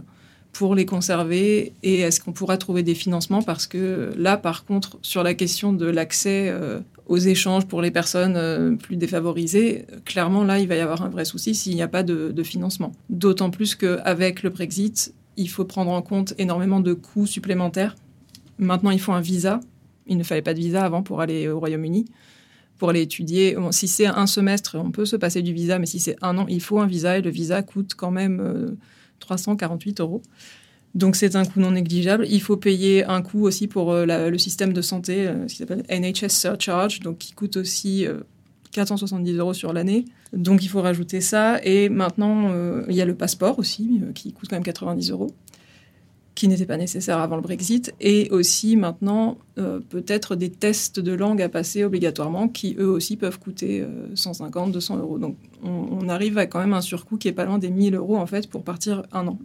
pour 0.54 0.76
les 0.76 0.86
conserver 0.86 1.74
et 1.84 2.00
est-ce 2.00 2.20
qu'on 2.20 2.32
pourra 2.32 2.58
trouver 2.58 2.84
des 2.84 2.96
financements 2.96 3.44
parce 3.44 3.68
que 3.68 4.12
là, 4.18 4.38
par 4.38 4.66
contre, 4.66 4.98
sur 5.02 5.24
la 5.24 5.36
question 5.36 5.74
de 5.74 5.86
l'accès 5.86 6.50
euh, 6.50 6.80
aux 7.10 7.18
échanges 7.18 7.66
pour 7.66 7.82
les 7.82 7.90
personnes 7.90 8.36
euh, 8.38 8.76
plus 8.76 8.96
défavorisées, 8.96 9.86
clairement, 10.06 10.44
là, 10.44 10.60
il 10.60 10.68
va 10.68 10.76
y 10.76 10.80
avoir 10.80 11.02
un 11.02 11.10
vrai 11.10 11.26
souci 11.26 11.56
s'il 11.56 11.76
n'y 11.76 11.82
a 11.82 11.88
pas 11.88 12.04
de, 12.04 12.44
financement. 12.44 12.94
D'autant 13.10 13.50
plus 13.50 13.76
qu'avec 13.76 14.44
le 14.44 14.52
Brexit, 14.52 15.14
il 15.36 15.50
faut 15.50 15.66
prendre 15.66 15.92
en 15.92 16.02
compte 16.02 16.34
énormément 16.38 16.80
de 16.80 16.94
coûts 16.94 17.26
supplémentaires. 17.26 17.96
Maintenant, 18.60 18.92
il 18.92 19.00
faut 19.00 19.12
un 19.12 19.22
visa. 19.22 19.60
Il 20.08 20.18
ne 20.18 20.24
fallait 20.24 20.44
pas 20.44 20.54
de 20.54 20.60
visa 20.60 20.86
avant 20.86 21.02
pour 21.02 21.20
aller 21.20 21.50
au 21.50 21.60
Royaume-Uni, 21.60 22.06
pour 22.78 22.92
aller 22.92 23.02
étudier. 23.02 23.58
si 23.72 23.88
c'est 23.88 24.06
un 24.06 24.28
semestre, 24.28 24.78
on 24.80 24.92
peut 24.92 25.06
se 25.06 25.16
passer 25.16 25.42
du 25.42 25.54
visa, 25.54 25.80
mais 25.80 25.88
si 25.88 26.00
c'est 26.00 26.16
un 26.22 26.38
an, 26.38 26.46
il 26.48 26.62
faut 26.62 26.80
un 26.80 26.88
visa 26.88 27.18
et 27.18 27.22
le 27.22 27.30
visa 27.32 27.62
coûte 27.64 27.96
quand 27.96 28.12
même 28.12 28.78
348 29.20 30.00
euh, 30.00 30.04
euros. 30.04 30.22
Donc 30.96 31.16
c'est 31.16 31.36
un 31.36 31.46
coût 31.46 31.60
non 31.60 31.72
négligeable. 31.72 32.26
Il 32.30 32.42
faut 32.42 32.58
payer 32.58 33.06
un 33.06 33.22
coût 33.22 33.44
aussi 33.44 33.68
pour 33.68 33.92
euh, 33.92 34.06
le 34.30 34.38
système 34.38 34.74
de 34.74 34.82
santé, 34.82 35.28
euh, 35.28 35.48
ce 35.48 35.54
qui 35.54 35.58
s'appelle 35.58 35.84
NHS 35.90 36.30
Surcharge, 36.30 37.00
donc 37.02 37.20
qui 37.20 37.34
coûte 37.34 37.58
aussi 37.58 38.06
470 38.72 39.32
euh, 39.32 39.38
euros 39.40 39.54
sur 39.54 39.72
l'année. 39.72 40.06
Donc 40.34 40.64
il 40.64 40.68
faut 40.68 40.82
rajouter 40.82 41.22
ça. 41.22 41.64
Et 41.64 41.90
maintenant, 41.90 42.52
il 42.88 42.96
y 42.96 43.02
a 43.02 43.06
le 43.06 43.16
passeport 43.16 43.60
aussi, 43.60 44.02
qui 44.14 44.34
coûte 44.34 44.50
quand 44.50 44.56
même 44.56 44.64
90 44.64 45.12
euros, 45.12 45.32
qui 46.36 46.48
n'était 46.48 46.68
pas 46.68 46.78
nécessaire 46.78 47.20
avant 47.20 47.36
le 47.36 47.42
Brexit. 47.42 47.94
Et 48.00 48.30
aussi 48.30 48.76
maintenant, 48.76 49.40
peut-être 49.56 50.36
des 50.36 50.52
tests 50.52 51.00
de 51.00 51.14
langue 51.14 51.42
à 51.42 51.50
passer 51.50 51.84
obligatoirement, 51.84 52.48
qui 52.48 52.76
eux 52.78 52.90
aussi 52.90 53.16
peuvent 53.16 53.40
coûter 53.40 53.84
150, 54.14 54.72
200 54.72 54.98
euros. 54.98 55.18
Donc 55.18 55.36
on, 55.64 55.98
on, 56.00 56.10
arrive 56.10 56.38
à 56.38 56.46
quand 56.46 56.60
même 56.60 56.74
un 56.74 56.82
surcoût 56.82 57.18
qui 57.18 57.28
est 57.28 57.34
pas 57.34 57.46
loin 57.46 57.58
des 57.58 57.72
1000 57.72 57.96
euros 57.96 58.18
en 58.18 58.28
fait 58.28 58.48
pour 58.48 58.64
partir 58.64 59.02
un 59.12 59.28
an. 59.28 59.40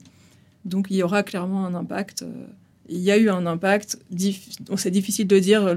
Donc 0.64 0.86
il 0.90 0.96
y 0.96 1.02
aura 1.02 1.22
clairement 1.22 1.66
un 1.66 1.74
impact. 1.74 2.22
Euh, 2.22 2.46
il 2.88 3.00
y 3.00 3.10
a 3.10 3.16
eu 3.16 3.30
un 3.30 3.46
impact. 3.46 3.98
C'est 4.76 4.90
difficile 4.90 5.26
de 5.26 5.38
dire 5.38 5.74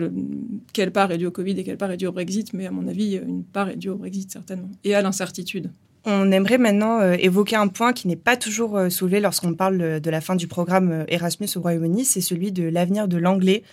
quelle 0.73 0.91
part 0.91 1.11
est 1.11 1.17
due 1.17 1.27
au 1.27 1.31
Covid 1.31 1.57
et 1.57 1.63
quelle 1.63 1.77
part 1.77 1.91
est 1.91 1.97
due 1.97 2.07
au 2.07 2.11
Brexit, 2.11 2.53
mais 2.53 2.67
à 2.67 2.71
mon 2.71 2.85
avis, 2.87 3.15
une 3.15 3.43
part 3.43 3.69
est 3.69 3.77
due 3.77 3.89
au 3.89 3.95
Brexit 3.95 4.29
certainement 4.29 4.69
et 4.83 4.93
à 4.93 5.01
l'incertitude. 5.01 5.71
On 6.03 6.31
aimerait 6.31 6.57
maintenant 6.57 6.99
euh, 6.99 7.15
évoquer 7.19 7.55
un 7.55 7.67
point 7.67 7.91
qui 7.91 8.07
n'est 8.07 8.17
pas 8.17 8.37
toujours 8.37 8.77
euh, 8.77 8.89
soulevé 8.89 9.19
lorsqu'on 9.19 9.53
parle 9.53 9.99
de 9.99 10.09
la 10.09 10.21
fin 10.21 10.35
du 10.35 10.47
programme 10.47 11.05
Erasmus 11.07 11.47
au 11.55 11.61
Royaume-Uni, 11.61 12.03
c'est 12.03 12.21
celui 12.21 12.51
de 12.51 12.63
l'avenir 12.63 13.07
de 13.07 13.17
l'anglais 13.17 13.63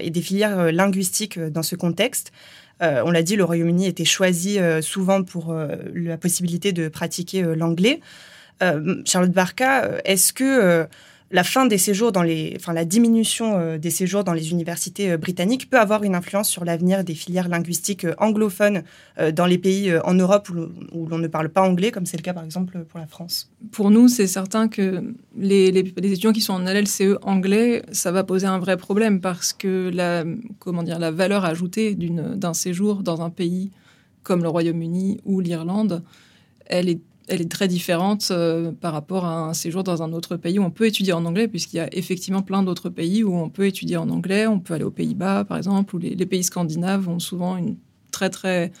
et 0.00 0.08
des 0.08 0.22
filières 0.22 0.72
linguistiques 0.72 1.38
dans 1.38 1.62
ce 1.62 1.76
contexte. 1.76 2.32
on 2.80 3.10
l'a 3.10 3.22
dit, 3.22 3.36
le 3.36 3.44
Royaume-Uni 3.44 3.86
était 3.86 4.06
choisi 4.06 4.58
souvent 4.80 5.22
pour 5.22 5.54
la 5.54 6.16
possibilité 6.16 6.72
de 6.72 6.88
pratiquer 6.88 7.42
l'anglais. 7.54 8.00
Euh, 8.62 9.02
Charlotte 9.04 9.32
Barca, 9.32 9.84
euh, 9.84 9.98
est-ce 10.04 10.32
que 10.32 10.44
euh, 10.44 10.84
la 11.30 11.42
fin 11.42 11.66
des 11.66 11.78
séjours 11.78 12.12
dans 12.12 12.22
les, 12.22 12.52
enfin 12.56 12.72
la 12.72 12.84
diminution 12.84 13.76
des 13.76 13.90
séjours 13.90 14.22
dans 14.22 14.34
les 14.34 14.52
universités 14.52 15.16
britanniques 15.16 15.68
peut 15.68 15.80
avoir 15.80 16.04
une 16.04 16.14
influence 16.14 16.48
sur 16.48 16.64
l'avenir 16.64 17.02
des 17.02 17.14
filières 17.14 17.48
linguistiques 17.48 18.06
anglophones 18.18 18.84
dans 19.32 19.46
les 19.46 19.58
pays 19.58 19.92
en 20.04 20.14
Europe 20.14 20.48
où, 20.92 21.06
l'on 21.06 21.18
ne 21.18 21.26
parle 21.26 21.48
pas 21.48 21.62
anglais, 21.62 21.90
comme 21.90 22.06
c'est 22.06 22.18
le 22.18 22.22
cas 22.22 22.34
par 22.34 22.44
exemple 22.44 22.84
pour 22.84 23.00
la 23.00 23.08
France? 23.08 23.50
Pour 23.72 23.90
nous, 23.90 24.06
c'est 24.06 24.28
certain 24.28 24.68
que 24.68 25.02
les, 25.36 25.76
étudiants 25.76 26.32
qui 26.32 26.42
sont 26.42 26.52
en 26.52 26.60
LLCE 26.60 27.18
anglais, 27.22 27.82
ça 27.90 28.12
va 28.12 28.22
poser 28.22 28.46
un 28.46 28.60
vrai 28.60 28.76
problème 28.76 29.20
parce 29.20 29.52
que 29.52 29.90
la, 29.92 30.24
comment 30.60 30.84
dire, 30.84 31.00
la 31.00 31.10
valeur 31.10 31.44
ajoutée 31.44 31.96
d'un 31.96 32.54
séjour 32.54 33.02
dans 33.02 33.22
un 33.22 33.30
pays 33.30 33.72
comme 34.22 34.42
le 34.42 34.48
Royaume-Uni 34.50 35.20
ou 35.24 35.40
l'Irlande, 35.40 36.04
elle 36.66 36.88
est 36.88 37.00
elle 37.28 37.40
est 37.40 37.50
très 37.50 37.68
différente 37.68 38.28
euh, 38.30 38.72
par 38.72 38.92
rapport 38.92 39.24
à 39.24 39.48
un 39.48 39.54
séjour 39.54 39.82
dans 39.82 40.02
un 40.02 40.12
autre 40.12 40.36
pays 40.36 40.58
où 40.58 40.62
on 40.62 40.70
peut 40.70 40.86
étudier 40.86 41.12
en 41.12 41.24
anglais, 41.24 41.48
puisqu'il 41.48 41.76
y 41.76 41.80
a 41.80 41.88
effectivement 41.94 42.42
plein 42.42 42.62
d'autres 42.62 42.90
pays 42.90 43.24
où 43.24 43.34
on 43.34 43.48
peut 43.48 43.66
étudier 43.66 43.96
en 43.96 44.08
anglais. 44.10 44.46
On 44.46 44.60
peut 44.60 44.74
aller 44.74 44.84
aux 44.84 44.90
Pays-Bas, 44.90 45.44
par 45.44 45.56
exemple, 45.56 45.94
où 45.96 45.98
les, 45.98 46.14
pays 46.26 46.44
scandinaves 46.44 47.08
ont 47.08 47.18
souvent 47.18 47.56
une 47.56 47.76
très 48.10 48.30
très 48.30 48.72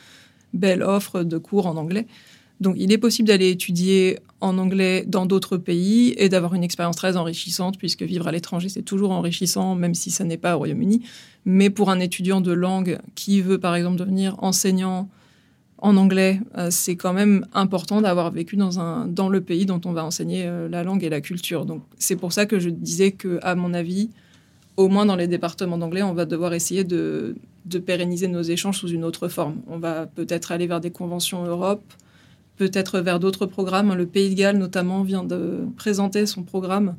belle 0.52 0.82
offre 0.82 1.22
de 1.22 1.38
cours 1.38 1.66
en 1.66 1.76
anglais. 1.76 2.06
Donc 2.60 2.76
il 2.78 2.92
est 2.92 2.98
possible 2.98 3.28
d'aller 3.28 3.50
étudier 3.50 4.20
en 4.40 4.58
anglais 4.58 5.04
dans 5.06 5.26
d'autres 5.26 5.56
pays 5.56 6.14
et 6.16 6.28
d'avoir 6.28 6.54
une 6.54 6.62
expérience 6.62 6.96
très 6.96 7.16
enrichissante, 7.16 7.78
puisque 7.78 8.02
vivre 8.02 8.28
à 8.28 8.32
l'étranger, 8.32 8.68
c'est 8.68 8.82
toujours 8.82 9.10
enrichissant, 9.10 9.74
même 9.74 9.94
si 9.94 10.10
ça 10.10 10.24
n'est 10.24 10.36
pas 10.36 10.54
au 10.54 10.58
Royaume-Uni. 10.58 11.02
Mais 11.46 11.70
pour 11.70 11.90
un 11.90 11.98
étudiant 11.98 12.40
de 12.40 12.52
langue 12.52 12.98
qui 13.14 13.40
veut, 13.40 13.58
par 13.58 13.74
exemple, 13.74 13.96
devenir 13.96 14.36
enseignant, 14.42 15.08
en 15.84 15.98
anglais, 15.98 16.40
euh, 16.56 16.68
c'est 16.70 16.96
quand 16.96 17.12
même 17.12 17.46
important 17.52 18.00
d'avoir 18.00 18.30
vécu 18.30 18.56
dans, 18.56 19.28
le 19.28 19.40
pays 19.42 19.66
dont 19.66 19.82
on 19.84 19.92
va 19.92 20.02
enseigner 20.02 20.44
euh, 20.46 20.66
la 20.66 20.82
langue 20.82 21.04
et 21.04 21.10
la 21.10 21.20
culture. 21.20 21.66
Donc 21.66 21.82
c'est 21.98 22.16
pour 22.16 22.32
ça 22.32 22.46
que 22.46 22.58
je 22.58 22.70
disais 22.70 23.12
que, 23.12 23.38
à 23.42 23.54
mon 23.54 23.74
avis, 23.74 24.08
au 24.78 24.88
moins 24.88 25.04
dans 25.04 25.14
les 25.14 25.28
départements 25.28 25.76
d'anglais, 25.76 26.02
on 26.02 26.14
va 26.14 26.24
devoir 26.24 26.54
essayer 26.54 26.84
de, 26.84 27.36
pérenniser 27.84 28.28
nos 28.28 28.40
échanges 28.40 28.78
sous 28.78 28.88
une 28.88 29.04
autre 29.04 29.28
forme. 29.28 29.56
On 29.66 29.76
va 29.76 30.06
peut-être 30.06 30.52
aller 30.52 30.66
vers 30.66 30.80
des 30.80 30.90
conventions 30.90 31.44
Europe, 31.44 31.84
peut-être 32.56 33.00
vers 33.00 33.20
d'autres 33.20 33.44
programmes. 33.44 33.92
Le 33.94 34.06
Pays 34.06 34.30
de 34.30 34.36
Galles, 34.36 34.56
notamment, 34.56 35.02
vient 35.02 35.22
de 35.22 35.66
présenter 35.76 36.24
son 36.24 36.44
programme. 36.44 36.94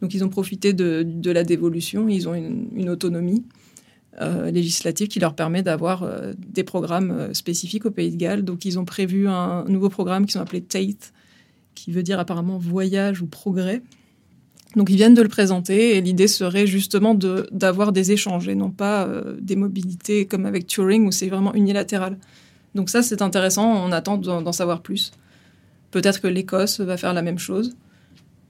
Donc 0.00 0.14
ils 0.14 0.24
ont 0.24 0.30
profité 0.30 0.72
de, 0.72 1.30
la 1.30 1.44
dévolution, 1.44 2.08
ils 2.08 2.26
ont 2.26 2.34
une 2.34 2.88
autonomie. 2.88 3.44
Euh, 4.20 4.52
législative 4.52 5.08
qui 5.08 5.18
leur 5.18 5.34
permet 5.34 5.64
d'avoir 5.64 6.04
euh, 6.04 6.34
des 6.38 6.62
programmes 6.62 7.10
euh, 7.10 7.34
spécifiques 7.34 7.84
au 7.84 7.90
Pays 7.90 8.12
de 8.12 8.16
Galles. 8.16 8.44
Donc 8.44 8.64
ils 8.64 8.78
ont 8.78 8.84
prévu 8.84 9.26
un 9.26 9.64
nouveau 9.64 9.88
programme 9.88 10.24
qui 10.24 10.32
sont 10.32 10.40
appelés 10.40 10.62
TATE, 10.62 11.12
qui 11.74 11.90
veut 11.90 12.04
dire 12.04 12.20
apparemment 12.20 12.56
voyage 12.56 13.22
ou 13.22 13.26
progrès, 13.26 13.82
Donc 14.76 14.88
ils 14.88 14.94
viennent 14.94 15.14
de 15.14 15.22
le 15.22 15.28
présenter 15.28 15.96
et 15.96 16.00
l'idée 16.00 16.28
serait 16.28 16.68
justement 16.68 17.16
d'avoir 17.50 17.90
des 17.90 18.12
échanges 18.12 18.46
et 18.46 18.54
non 18.54 18.70
pas 18.70 19.04
euh, 19.08 19.36
des 19.40 19.56
mobilités 19.56 20.26
comme 20.26 20.46
avec 20.46 20.68
Turing 20.68 21.08
où 21.08 21.10
c'est 21.10 21.28
vraiment 21.28 21.52
unilatéral. 21.52 22.16
Donc 22.76 22.90
ça 22.90 23.02
c'est 23.02 23.20
intéressant, 23.20 23.66
on 23.84 23.90
attend 23.90 24.16
d'en 24.16 24.52
savoir 24.52 24.80
plus. 24.80 25.10
Peut-être 25.90 26.20
que 26.20 26.28
l'Écosse 26.28 26.78
va 26.78 26.96
faire 26.96 27.14
la 27.14 27.22
même 27.22 27.40
chose. 27.40 27.74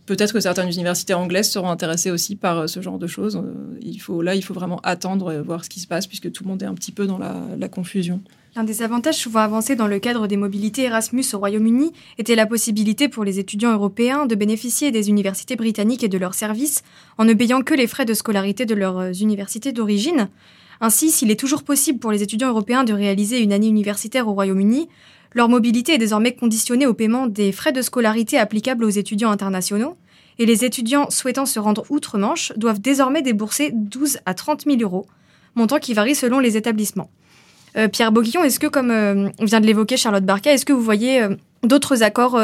Peut-être 0.07 0.33
que 0.33 0.41
certaines 0.41 0.71
universités 0.71 1.15
anglaises 1.15 1.51
seront 1.51 1.71
intéressées 1.71 2.11
aussi 2.11 2.37
par 2.37 2.59
euh, 2.59 2.67
ce 2.67 2.83
genre 2.83 2.99
de 2.99 3.07
choses. 3.07 3.37
Euh, 3.37 3.79
il 3.81 3.99
faut, 3.99 4.21
là, 4.21 4.35
il 4.35 4.43
faut 4.43 4.55
vraiment 4.55 4.81
attendre 4.83 5.33
et 5.33 5.41
voir 5.41 5.65
ce 5.65 5.71
qui 5.71 5.81
se 5.81 5.87
passe 5.87 6.07
puisque 6.07 6.31
tout 6.31 6.45
le 6.45 6.51
monde 6.51 6.63
est 6.63 6.67
un 6.67 6.75
petit 6.75 6.93
peu 6.93 7.07
dans 7.07 7.19
la 7.19 7.69
confusion. 7.69 8.21
L'un 8.57 8.63
des 8.63 8.83
avantages 8.83 9.17
souvent 9.17 9.41
avancés 9.41 9.75
dans 9.75 9.89
le 9.89 9.99
cadre 9.99 10.29
des 10.29 10.37
mobilités 10.37 10.85
Erasmus 10.85 11.25
au 11.33 11.39
Royaume-Uni 11.39 11.91
était 12.19 12.37
la 12.37 12.47
possibilité 12.47 13.09
pour 13.09 13.25
les 13.25 13.41
étudiants 13.41 13.73
européens 13.73 14.27
de 14.27 14.37
bénéficier 14.37 14.93
des 14.93 15.09
universités 15.09 15.57
britanniques 15.57 16.05
et 16.05 16.09
de 16.09 16.19
leurs 16.19 16.35
services 16.35 16.85
en 17.19 17.25
ne 17.25 17.35
payant 17.35 17.63
que 17.63 17.75
les 17.75 17.89
frais 17.89 18.05
de 18.05 18.15
scolarité 18.15 18.65
de 18.65 18.77
leurs 18.77 19.21
universités 19.21 19.73
d'origine. 19.73 20.29
Ainsi, 20.81 21.11
s'il 21.11 21.33
est 21.33 21.41
toujours 21.41 21.65
possible 21.65 21.99
pour 21.99 22.13
les 22.13 22.23
étudiants 22.23 22.51
européens 22.51 22.85
de 22.85 22.93
réaliser 22.93 23.41
une 23.41 23.53
année 23.53 23.67
universitaire 23.67 24.29
au 24.29 24.35
Royaume-Uni, 24.35 24.89
leur 25.35 25.49
mobilité 25.49 25.95
est 25.95 25.99
désormais 25.99 26.33
conditionnée 26.33 26.87
au 26.87 26.95
paiement 26.95 27.27
des 27.27 27.53
frais 27.53 27.73
de 27.73 27.83
scolarité 27.83 28.39
applicables 28.39 28.85
aux 28.85 28.91
étudiants 28.91 29.31
internationaux, 29.31 29.97
et 30.39 30.47
les 30.47 30.65
étudiants 30.65 31.11
souhaitant 31.11 31.47
se 31.47 31.61
rendre 31.61 31.85
outre-Manche 31.91 32.53
doivent 32.57 32.81
désormais 32.81 33.23
débourser 33.23 33.71
12 33.73 34.19
à 34.27 34.35
30 34.35 34.65
000 34.65 34.79
euros, 34.81 35.07
montant 35.55 35.79
qui 35.79 35.95
varie 35.95 36.15
selon 36.15 36.39
les 36.39 36.57
établissements. 36.57 37.11
Euh, 37.77 37.89
Pierre 37.89 38.13
Boquillon, 38.13 38.45
est-ce 38.45 38.61
que, 38.61 38.67
comme 38.67 38.91
euh, 38.91 39.29
on 39.39 39.45
vient 39.45 39.61
de 39.61 39.67
l'évoquer 39.67 39.97
Charlotte 39.97 40.25
Barca, 40.25 40.53
est-ce 40.53 40.65
que 40.65 40.73
vous 40.73 40.83
voyez 40.83 41.23
euh, 41.23 41.35
d'autres 41.63 42.03
accords 42.03 42.41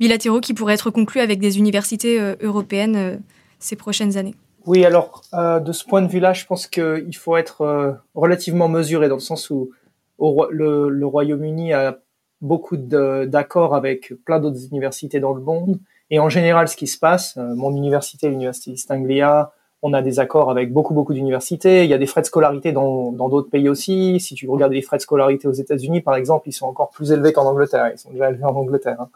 bilatéraux 0.00 0.40
qui 0.40 0.52
pourraient 0.52 0.74
être 0.74 0.90
conclus 0.90 1.20
avec 1.20 1.38
des 1.38 1.58
universités 1.58 2.20
européennes 2.42 3.20
ces 3.60 3.76
prochaines 3.76 4.16
années? 4.16 4.34
Oui, 4.66 4.84
alors 4.84 5.22
de 5.32 5.72
ce 5.72 5.84
point 5.84 6.02
de 6.02 6.08
vue-là, 6.08 6.32
je 6.32 6.44
pense 6.44 6.66
qu'il 6.66 7.16
faut 7.16 7.36
être 7.36 8.00
relativement 8.16 8.68
mesuré 8.68 9.08
dans 9.08 9.14
le 9.14 9.20
sens 9.20 9.48
où 9.50 9.70
le, 10.18 11.04
Royaume-Uni 11.04 11.72
a 11.72 11.98
beaucoup 12.40 12.76
d'accords 12.76 13.74
avec 13.74 14.12
plein 14.24 14.40
d'autres 14.40 14.66
universités 14.70 15.20
dans 15.20 15.34
le 15.34 15.42
monde. 15.42 15.78
Et 16.10 16.18
en 16.18 16.28
général, 16.28 16.68
ce 16.68 16.76
qui 16.76 16.86
se 16.86 16.98
passe, 16.98 17.36
mon 17.36 17.74
université, 17.74 18.28
l'université 18.28 18.70
East 18.70 18.90
Anglia, 18.90 19.52
on 19.82 19.92
a 19.92 20.02
des 20.02 20.18
accords 20.18 20.50
avec 20.50 20.72
beaucoup 20.72 20.94
beaucoup 20.94 21.14
d'universités. 21.14 21.84
Il 21.84 21.90
y 21.90 21.94
a 21.94 21.98
des 21.98 22.06
frais 22.06 22.22
de 22.22 22.26
scolarité 22.26 22.72
dans 22.72 23.12
d'autres 23.12 23.50
pays 23.50 23.68
aussi. 23.68 24.18
Si 24.20 24.34
tu 24.34 24.48
regardes 24.48 24.72
les 24.72 24.82
frais 24.82 24.96
de 24.96 25.02
scolarité 25.02 25.46
aux 25.46 25.52
États-Unis, 25.52 26.00
par 26.00 26.16
exemple, 26.16 26.48
ils 26.48 26.52
sont 26.52 26.66
encore 26.66 26.90
plus 26.90 27.12
élevés 27.12 27.32
qu'en 27.32 27.44
Angleterre. 27.44 27.90
Ils 27.92 27.98
sont 27.98 28.10
déjà 28.10 28.30
élevés 28.30 28.44
en 28.44 28.56
Angleterre. 28.56 29.00
Hein. 29.00 29.08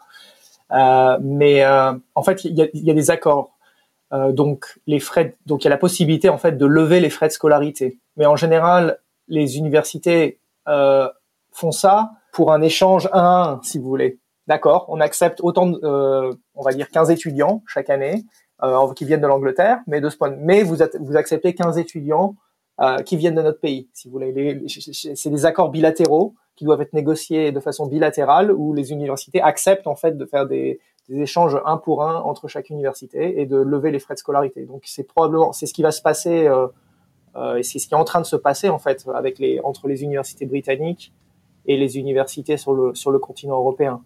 Euh, 0.71 1.19
mais 1.21 1.63
euh, 1.63 1.93
en 2.15 2.23
fait, 2.23 2.45
il 2.45 2.55
y 2.55 2.61
a, 2.61 2.67
y 2.73 2.91
a 2.91 2.93
des 2.93 3.11
accords. 3.11 3.53
Euh, 4.13 4.31
donc 4.31 4.79
les 4.85 4.99
frais, 4.99 5.35
donc 5.47 5.63
il 5.63 5.65
y 5.65 5.67
a 5.67 5.71
la 5.71 5.77
possibilité 5.77 6.29
en 6.29 6.37
fait 6.37 6.51
de 6.53 6.65
lever 6.65 6.99
les 6.99 7.09
frais 7.09 7.27
de 7.27 7.33
scolarité. 7.33 7.97
Mais 8.15 8.27
en 8.27 8.35
général, 8.35 8.99
les 9.27 9.57
universités 9.57 10.37
euh, 10.67 11.09
font 11.51 11.71
ça 11.71 12.11
pour 12.33 12.51
un 12.51 12.61
échange 12.61 13.07
1 13.13 13.19
à 13.19 13.51
1, 13.51 13.61
si 13.63 13.79
vous 13.79 13.87
voulez. 13.87 14.19
D'accord, 14.47 14.85
on 14.89 14.99
accepte 14.99 15.39
autant, 15.41 15.67
de, 15.67 15.79
euh, 15.83 16.33
on 16.55 16.63
va 16.63 16.73
dire 16.73 16.89
15 16.89 17.09
étudiants 17.11 17.63
chaque 17.65 17.89
année 17.89 18.25
euh, 18.61 18.91
qui 18.93 19.05
viennent 19.05 19.21
de 19.21 19.27
l'Angleterre, 19.27 19.79
mais 19.87 20.01
de 20.01 20.09
ce 20.09 20.17
point, 20.17 20.35
mais 20.37 20.63
vous, 20.63 20.81
acceptez 21.15 21.55
15 21.55 21.77
étudiants 21.77 22.35
euh, 22.81 22.97
qui 22.97 23.15
viennent 23.15 23.35
de 23.35 23.41
notre 23.41 23.61
pays, 23.61 23.87
si 23.93 24.09
vous 24.09 24.13
voulez. 24.13 24.65
C'est 24.67 25.29
des 25.29 25.45
accords 25.45 25.69
bilatéraux 25.69 26.33
qui 26.55 26.65
doivent 26.65 26.81
être 26.81 26.93
négociés 26.93 27.51
de 27.51 27.59
façon 27.61 27.87
bilatérale, 27.87 28.51
où 28.51 28.73
les 28.73 28.91
universités 28.91 29.41
acceptent 29.41 29.87
en 29.87 29.95
fait 29.95 30.17
de 30.17 30.25
faire 30.25 30.45
des, 30.45 30.79
des 31.09 31.21
échanges 31.21 31.57
un 31.65 31.77
pour 31.77 32.03
un 32.03 32.17
entre 32.21 32.47
chaque 32.47 32.69
université 32.69 33.41
et 33.41 33.45
de 33.45 33.57
lever 33.57 33.91
les 33.91 33.99
frais 33.99 34.13
de 34.13 34.19
scolarité. 34.19 34.65
Donc 34.65 34.83
c'est 34.85 35.03
probablement 35.03 35.51
c'est 35.51 35.65
ce 35.65 35.73
qui 35.73 35.83
va 35.83 35.91
se 35.91 36.01
passer 36.01 36.47
euh, 36.47 36.67
euh, 37.35 37.57
et 37.57 37.63
c'est 37.63 37.79
ce 37.79 37.87
qui 37.87 37.93
est 37.93 37.97
en 37.97 38.03
train 38.03 38.21
de 38.21 38.25
se 38.25 38.35
passer 38.35 38.69
en 38.69 38.79
fait 38.79 39.05
avec 39.13 39.39
les 39.39 39.59
entre 39.63 39.87
les 39.87 40.03
universités 40.03 40.45
britanniques 40.45 41.13
et 41.65 41.77
les 41.77 41.97
universités 41.97 42.57
sur 42.57 42.73
le 42.73 42.95
sur 42.95 43.11
le 43.11 43.19
continent 43.19 43.55
européen. 43.55 44.01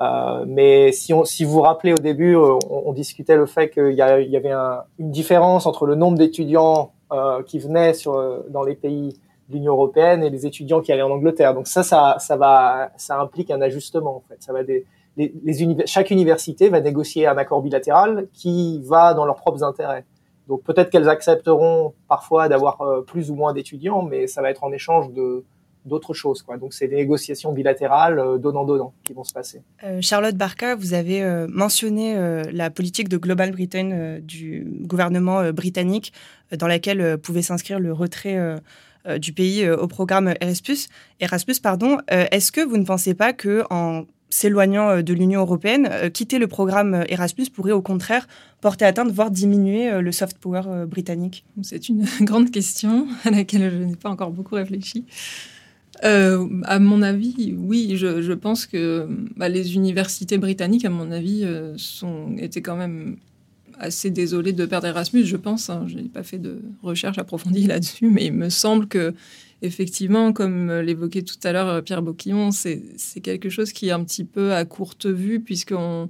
Euh, 0.00 0.44
mais 0.46 0.92
si, 0.92 1.12
on, 1.12 1.24
si 1.24 1.44
vous 1.44 1.50
vous 1.52 1.60
rappelez 1.62 1.92
au 1.92 1.98
début, 1.98 2.36
euh, 2.36 2.58
on, 2.70 2.92
discutait 2.92 3.36
le 3.36 3.46
fait 3.46 3.70
qu'il 3.70 3.92
y, 3.92 3.96
y, 3.96 4.02
avait 4.36 4.50
un, 4.50 4.84
une 5.00 5.10
différence 5.10 5.66
entre 5.66 5.84
le 5.84 5.96
nombre 5.96 6.16
d'étudiants 6.16 6.92
euh, 7.12 7.42
qui 7.42 7.58
venaient 7.58 7.92
sur, 7.92 8.14
euh, 8.14 8.46
dans 8.50 8.62
les 8.62 8.76
pays 8.76 9.18
de 9.48 9.54
l'Union 9.54 9.72
européenne 9.72 10.22
et 10.22 10.30
les 10.30 10.46
étudiants 10.46 10.80
qui 10.80 10.92
allaient 10.92 11.02
en 11.02 11.10
Angleterre. 11.10 11.54
Donc 11.54 11.66
ça, 11.66 11.82
ça, 11.82 12.16
ça 12.20 12.36
va, 12.36 12.92
ça 12.96 13.20
implique 13.20 13.50
un 13.50 13.60
ajustement 13.60 14.18
en 14.18 14.22
fait. 14.28 14.36
Ça 14.38 14.52
va 14.52 14.62
des, 14.62 14.86
les, 15.16 15.34
les 15.42 15.86
chaque 15.86 16.12
université 16.12 16.68
va 16.68 16.80
négocier 16.80 17.26
un 17.26 17.36
accord 17.36 17.62
bilatéral 17.62 18.28
qui 18.32 18.80
va 18.84 19.12
dans 19.12 19.24
leurs 19.24 19.34
propres 19.34 19.64
intérêts. 19.64 20.04
Donc 20.46 20.62
peut-être 20.62 20.90
qu'elles 20.90 21.08
accepteront 21.08 21.94
parfois 22.08 22.48
d'avoir 22.48 22.80
euh, 22.80 23.02
plus 23.02 23.32
ou 23.32 23.34
moins 23.34 23.52
d'étudiants, 23.52 24.02
mais 24.02 24.28
ça 24.28 24.40
va 24.40 24.50
être 24.50 24.62
en 24.62 24.70
échange 24.70 25.12
de 25.12 25.44
d'autres 25.84 26.14
choses. 26.14 26.42
Quoi. 26.42 26.56
Donc 26.56 26.74
c'est 26.74 26.88
des 26.88 26.96
négociations 26.96 27.52
bilatérales 27.52 28.18
euh, 28.18 28.38
donnant-donnant 28.38 28.92
qui 29.04 29.12
vont 29.12 29.24
se 29.24 29.32
passer. 29.32 29.62
Euh, 29.84 30.00
Charlotte 30.00 30.36
Barca, 30.36 30.74
vous 30.74 30.94
avez 30.94 31.22
euh, 31.22 31.46
mentionné 31.48 32.16
euh, 32.16 32.44
la 32.52 32.70
politique 32.70 33.08
de 33.08 33.16
Global 33.16 33.50
Britain 33.52 33.90
euh, 33.92 34.20
du 34.20 34.66
gouvernement 34.82 35.52
britannique 35.52 36.12
dans 36.56 36.66
laquelle 36.66 37.18
pouvait 37.18 37.42
s'inscrire 37.42 37.78
le 37.78 37.92
retrait 37.92 38.36
du 39.18 39.32
pays 39.32 39.68
au 39.70 39.86
programme 39.86 40.34
Erasmus. 40.40 40.88
Erasmus 41.20 41.54
pardon. 41.62 41.98
Est-ce 42.08 42.50
que 42.50 42.60
vous 42.60 42.76
ne 42.76 42.84
pensez 42.84 43.14
pas 43.14 43.32
que 43.32 43.62
en 43.70 44.04
s'éloignant 44.30 45.00
de 45.00 45.14
l'Union 45.14 45.42
européenne, 45.42 46.10
quitter 46.12 46.40
le 46.40 46.48
programme 46.48 47.04
Erasmus 47.08 47.46
pourrait 47.54 47.70
au 47.70 47.82
contraire 47.82 48.26
porter 48.60 48.84
atteinte, 48.84 49.12
voire 49.12 49.30
diminuer 49.30 50.00
le 50.00 50.12
soft 50.12 50.38
power 50.38 50.86
britannique? 50.88 51.44
C'est 51.62 51.88
une 51.88 52.04
grande 52.22 52.50
question 52.50 53.06
à 53.24 53.30
laquelle 53.30 53.70
je 53.70 53.76
n'ai 53.76 53.96
pas 53.96 54.10
encore 54.10 54.32
beaucoup 54.32 54.56
réfléchi. 54.56 55.06
Euh, 56.04 56.48
à 56.64 56.78
mon 56.78 57.02
avis, 57.02 57.54
oui, 57.56 57.96
je, 57.96 58.32
pense 58.32 58.66
que 58.66 59.06
bah, 59.36 59.48
les 59.48 59.74
universités 59.74 60.38
britanniques, 60.38 60.84
à 60.84 60.90
mon 60.90 61.10
avis, 61.10 61.42
euh, 61.44 61.76
étaient 62.38 62.62
quand 62.62 62.76
même 62.76 63.16
assez 63.78 64.10
désolées 64.10 64.52
de 64.52 64.66
perdre 64.66 64.86
Erasmus, 64.86 65.24
je 65.24 65.36
pense. 65.36 65.68
Hein. 65.70 65.84
Je 65.88 65.96
n'ai 65.96 66.08
pas 66.08 66.22
fait 66.22 66.38
de 66.38 66.60
recherche 66.82 67.18
approfondie 67.18 67.66
là-dessus, 67.66 68.08
mais 68.08 68.26
il 68.26 68.32
me 68.32 68.48
semble 68.48 68.86
que, 68.86 69.14
effectivement, 69.62 70.32
comme 70.32 70.72
l'évoquait 70.80 71.22
tout 71.22 71.38
à 71.42 71.52
l'heure 71.52 71.68
euh, 71.68 71.82
Pierre 71.82 72.02
Boquillon, 72.02 72.50
c'est 72.50 72.80
quelque 73.22 73.50
chose 73.50 73.72
qui 73.72 73.88
est 73.88 73.92
un 73.92 74.04
petit 74.04 74.24
peu 74.24 74.54
à 74.54 74.64
courte 74.64 75.06
vue, 75.06 75.40
puisqu'on 75.40 76.08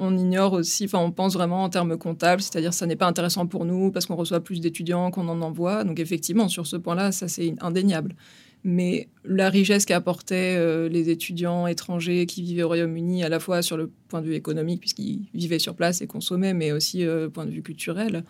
on 0.00 0.16
ignore 0.16 0.52
aussi, 0.52 0.84
enfin, 0.84 0.98
on 0.98 1.10
pense 1.10 1.34
vraiment 1.34 1.64
en 1.64 1.68
termes 1.68 1.96
comptables, 1.96 2.40
c'est-à-dire 2.40 2.72
ça 2.72 2.86
n'est 2.86 2.94
pas 2.94 3.08
intéressant 3.08 3.46
pour 3.48 3.64
nous 3.64 3.90
parce 3.90 4.06
qu'on 4.06 4.14
reçoit 4.14 4.38
plus 4.38 4.60
d'étudiants 4.60 5.10
qu'on 5.10 5.28
en 5.28 5.42
envoie. 5.42 5.82
Donc, 5.82 5.98
effectivement, 5.98 6.48
sur 6.48 6.68
ce 6.68 6.76
point-là, 6.76 7.10
ça 7.10 7.26
c'est 7.26 7.54
indéniable 7.60 8.14
mais 8.64 9.08
la 9.24 9.50
richesse 9.50 9.84
qu'apportaient 9.84 10.56
euh, 10.56 10.88
les 10.88 11.10
étudiants 11.10 11.66
étrangers 11.66 12.26
qui 12.26 12.42
vivaient 12.42 12.64
au 12.64 12.68
Royaume-Uni, 12.68 13.24
à 13.24 13.28
la 13.28 13.40
fois 13.40 13.62
sur 13.62 13.76
le 13.76 13.90
point 14.08 14.20
de 14.20 14.26
vue 14.26 14.34
économique, 14.34 14.80
puisqu'ils 14.80 15.26
vivaient 15.34 15.58
sur 15.58 15.74
place 15.74 16.00
et 16.00 16.06
consommaient, 16.06 16.54
mais 16.54 16.72
aussi 16.72 17.04
euh, 17.06 17.28
point 17.28 17.46
de 17.46 17.50
vue 17.50 17.62
culturel. 17.62 18.24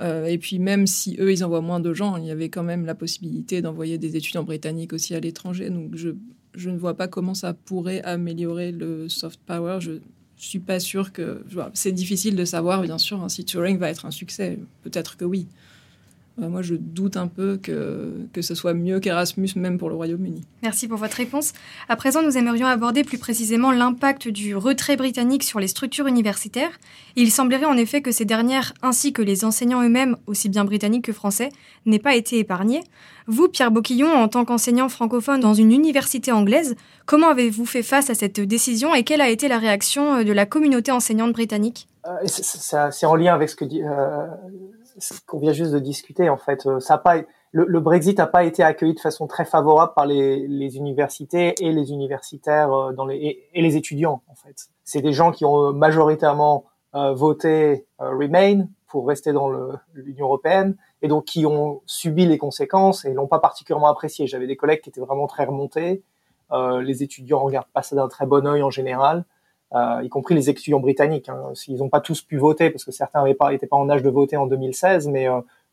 Euh, 0.00 0.24
et 0.24 0.38
puis 0.38 0.58
même 0.58 0.86
si 0.86 1.16
eux, 1.20 1.30
ils 1.32 1.44
envoient 1.44 1.60
moins 1.60 1.80
de 1.80 1.92
gens, 1.92 2.16
il 2.16 2.24
y 2.24 2.30
avait 2.30 2.48
quand 2.48 2.62
même 2.62 2.86
la 2.86 2.94
possibilité 2.94 3.60
d'envoyer 3.60 3.98
des 3.98 4.16
étudiants 4.16 4.42
britanniques 4.42 4.92
aussi 4.92 5.14
à 5.14 5.20
l'étranger. 5.20 5.68
Donc 5.68 5.94
je, 5.96 6.10
ne 6.68 6.78
vois 6.78 6.96
pas 6.96 7.08
comment 7.08 7.34
ça 7.34 7.52
pourrait 7.52 8.02
améliorer 8.02 8.72
le 8.72 9.08
soft 9.08 9.40
power. 9.44 9.78
Je 9.80 9.98
suis 10.36 10.60
pas 10.60 10.80
sûre 10.80 11.12
que... 11.12 11.44
C'est 11.74 11.92
difficile 11.92 12.36
de 12.36 12.44
savoir, 12.44 12.82
bien 12.82 12.98
sûr, 12.98 13.22
hein, 13.22 13.28
si 13.28 13.44
Turing 13.44 13.78
va 13.78 13.90
être 13.90 14.06
un 14.06 14.10
succès. 14.10 14.58
Peut-être 14.82 15.16
que 15.18 15.26
oui. 15.26 15.46
Euh, 16.40 16.48
moi, 16.48 16.62
je 16.62 16.74
doute 16.74 17.18
un 17.18 17.26
peu 17.26 17.58
que, 17.62 18.26
que 18.32 18.40
ce 18.40 18.54
soit 18.54 18.72
mieux 18.72 19.00
qu'Erasmus, 19.00 19.50
même 19.56 19.76
pour 19.76 19.90
le 19.90 19.96
Royaume-Uni. 19.96 20.42
Merci 20.62 20.88
pour 20.88 20.96
votre 20.96 21.16
réponse. 21.16 21.52
À 21.90 21.96
présent, 21.96 22.22
nous 22.22 22.38
aimerions 22.38 22.66
aborder 22.66 23.04
plus 23.04 23.18
précisément 23.18 23.70
l'impact 23.70 24.28
du 24.28 24.56
retrait 24.56 24.96
britannique 24.96 25.42
sur 25.42 25.60
les 25.60 25.68
structures 25.68 26.06
universitaires. 26.06 26.70
Il 27.16 27.30
semblerait 27.30 27.66
en 27.66 27.76
effet 27.76 28.00
que 28.00 28.12
ces 28.12 28.24
dernières, 28.24 28.72
ainsi 28.82 29.12
que 29.12 29.20
les 29.20 29.44
enseignants 29.44 29.82
eux-mêmes, 29.82 30.16
aussi 30.26 30.48
bien 30.48 30.64
britanniques 30.64 31.04
que 31.04 31.12
français, 31.12 31.50
n'aient 31.84 31.98
pas 31.98 32.14
été 32.14 32.38
épargnés. 32.38 32.82
Vous, 33.26 33.48
Pierre 33.48 33.70
Boquillon, 33.70 34.10
en 34.10 34.28
tant 34.28 34.46
qu'enseignant 34.46 34.88
francophone 34.88 35.40
dans 35.40 35.54
une 35.54 35.70
université 35.70 36.32
anglaise, 36.32 36.76
comment 37.04 37.28
avez-vous 37.28 37.66
fait 37.66 37.82
face 37.82 38.08
à 38.08 38.14
cette 38.14 38.40
décision 38.40 38.94
et 38.94 39.04
quelle 39.04 39.20
a 39.20 39.28
été 39.28 39.48
la 39.48 39.58
réaction 39.58 40.24
de 40.24 40.32
la 40.32 40.46
communauté 40.46 40.90
enseignante 40.92 41.32
britannique? 41.32 41.88
Euh, 42.06 42.26
C'est 42.26 43.06
en 43.06 43.16
lien 43.16 43.34
avec 43.34 43.50
ce 43.50 43.56
que 43.56 43.66
dit... 43.66 43.82
Euh 43.82 44.26
ce 44.98 45.20
qu'on 45.26 45.38
vient 45.38 45.52
juste 45.52 45.72
de 45.72 45.78
discuter, 45.78 46.28
en 46.28 46.36
fait, 46.36 46.66
euh, 46.66 46.80
ça 46.80 46.98
pas, 46.98 47.22
le, 47.52 47.80
Brexit 47.80 48.16
n'a 48.18 48.26
pas 48.26 48.44
été 48.44 48.62
accueilli 48.62 48.94
de 48.94 49.00
façon 49.00 49.26
très 49.26 49.44
favorable 49.44 49.92
par 49.94 50.06
les, 50.06 50.76
universités 50.76 51.54
et 51.60 51.72
les 51.72 51.90
universitaires 51.90 52.72
euh, 52.72 52.92
dans 52.92 53.04
les, 53.04 53.46
et, 53.52 53.62
les 53.62 53.76
étudiants, 53.76 54.22
en 54.28 54.34
fait. 54.34 54.68
C'est 54.84 55.02
des 55.02 55.12
gens 55.12 55.32
qui 55.32 55.44
ont 55.44 55.72
majoritairement 55.72 56.64
euh, 56.94 57.12
voté 57.12 57.86
euh, 58.00 58.10
Remain 58.10 58.66
pour 58.88 59.06
rester 59.06 59.32
dans 59.32 59.50
l'Union 59.94 60.26
européenne 60.26 60.76
et 61.00 61.08
donc 61.08 61.24
qui 61.24 61.46
ont 61.46 61.80
subi 61.86 62.26
les 62.26 62.36
conséquences 62.36 63.06
et 63.06 63.14
l'ont 63.14 63.26
pas 63.26 63.38
particulièrement 63.38 63.88
apprécié. 63.88 64.26
J'avais 64.26 64.46
des 64.46 64.56
collègues 64.56 64.82
qui 64.82 64.90
étaient 64.90 65.00
vraiment 65.00 65.26
très 65.26 65.46
remontés. 65.46 66.02
Les 66.52 67.02
étudiants 67.02 67.38
regardent 67.38 67.72
pas 67.72 67.80
ça 67.80 67.96
d'un 67.96 68.08
très 68.08 68.26
bon 68.26 68.46
œil 68.46 68.62
en 68.62 68.68
général. 68.68 69.24
Y 69.74 70.08
compris 70.08 70.34
les 70.34 70.50
étudiants 70.50 70.80
britanniques. 70.80 71.28
Hein. 71.28 71.52
Ils 71.68 71.78
n'ont 71.78 71.88
pas 71.88 72.00
tous 72.00 72.22
pu 72.22 72.36
voter 72.36 72.70
parce 72.70 72.84
que 72.84 72.92
certains 72.92 73.24
n'étaient 73.24 73.36
pas, 73.36 73.50
pas 73.70 73.76
en 73.76 73.88
âge 73.88 74.02
de 74.02 74.10
voter 74.10 74.36
en 74.36 74.46
2016, 74.46 75.08
mais, 75.08 75.26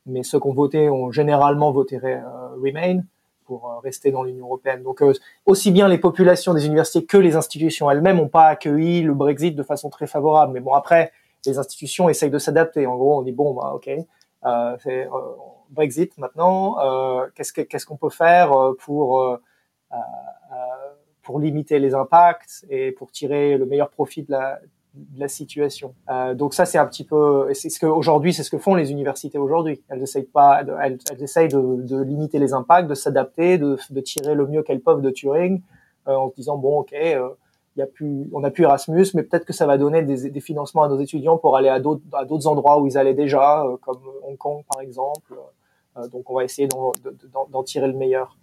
mais 0.06 0.24
ceux 0.24 0.40
qui 0.40 0.48
ont 0.48 0.54
voté 0.54 0.90
ont 0.90 1.12
généralement 1.12 1.72
voté 1.72 1.98
Remain 1.98 3.02
pour 3.46 3.82
rester 3.84 4.12
dans 4.12 4.24
l'Union 4.24 4.46
européenne. 4.46 4.84
Donc 4.84 5.04
aussi 5.46 5.72
bien 5.72 5.88
les 5.88 5.98
populations 5.98 6.54
des 6.54 6.66
universités 6.66 7.06
que 7.06 7.18
les 7.18 7.36
institutions 7.36 7.90
elles-mêmes 7.92 8.18
n'ont 8.18 8.30
pas 8.30 8.46
accueilli 8.46 9.02
le 9.02 9.14
Brexit 9.14 9.56
de 9.56 9.64
façon 9.64 9.90
très 9.90 10.08
favorable. 10.08 10.54
Mais 10.54 10.60
bon, 10.60 10.74
après, 10.74 11.12
les 11.46 11.58
institutions 11.58 12.10
essayent 12.10 12.30
de 12.30 12.40
s'adapter. 12.40 12.86
En 12.88 12.96
gros, 12.96 13.20
on 13.20 13.22
dit 13.22 13.32
bon, 13.32 13.54
bah, 13.54 13.72
ok, 13.74 13.90
euh, 14.46 14.78
c'est 14.84 15.08
euh, 15.08 15.10
Brexit 15.70 16.18
maintenant. 16.18 16.80
Euh, 16.80 17.28
qu'est-ce 17.36 17.86
qu'on 17.86 17.98
peut 17.98 18.10
faire 18.10 18.52
pour 18.80 19.40
pour 21.30 21.40
limiter 21.40 21.78
les 21.78 21.94
impacts 21.94 22.66
et 22.72 22.92
pour 22.92 23.12
tirer 23.12 23.56
le 23.56 23.68
meilleur 23.68 23.92
profit 23.92 24.24
de 24.24 24.32
la, 24.32 25.28
situation. 25.28 25.94
Euh, 26.10 26.34
donc 26.34 26.56
ça, 26.56 26.66
c'est 26.66 26.80
un 26.80 26.88
petit 26.88 27.04
peu, 27.04 27.54
c'est 27.54 27.70
ce 27.70 27.80
que 27.80 27.86
aujourd'hui, 27.86 28.34
c'est 28.34 28.42
ce 28.42 28.50
que 28.50 28.58
font 28.58 28.74
les 28.74 28.92
universités 28.92 29.38
aujourd'hui. 29.38 29.80
Elles 29.90 30.02
essayent 30.02 30.24
pas, 30.24 30.64
elles, 30.82 30.98
essayent 31.22 31.50
de, 31.50 32.02
limiter 32.02 32.40
les 32.40 32.54
impacts, 32.54 32.90
de 32.90 32.96
s'adapter, 32.96 33.60
de, 33.60 33.78
tirer 34.04 34.34
le 34.34 34.48
mieux 34.48 34.64
qu'elles 34.64 34.82
peuvent 34.82 35.04
de 35.04 35.12
Turing, 35.12 35.62
euh, 36.08 36.16
en 36.16 36.32
se 36.32 36.36
disant 36.36 36.58
bon, 36.58 36.80
ok, 36.80 36.94
euh, 36.94 37.30
y 37.78 37.84
a 37.84 37.86
plus, 37.86 38.28
on 38.34 38.44
a 38.44 38.50
plus 38.50 38.64
Erasmus, 38.64 39.10
mais 39.14 39.22
peut-être 39.22 39.46
que 39.46 39.54
ça 39.54 39.68
va 39.68 39.78
donner 39.78 40.02
des, 40.02 40.42
financements 40.42 40.82
à 40.82 40.90
nos 40.90 41.00
étudiants 41.00 41.38
pour 41.38 41.58
aller 41.58 41.70
à 41.70 41.80
d'autres, 41.80 42.48
endroits 42.48 42.82
où 42.82 42.88
ils 42.88 42.98
allaient 42.98 43.14
déjà, 43.14 43.64
euh, 43.66 43.78
comme 43.78 44.00
Hong 44.24 44.38
Kong 44.38 44.64
par 44.68 44.82
exemple. 44.82 45.36
Donc 46.12 46.28
on 46.32 46.36
va 46.38 46.44
essayer 46.44 46.68
d'en, 46.68 47.64
tirer 47.64 47.88
le 47.88 47.94
meilleur. 47.94 48.36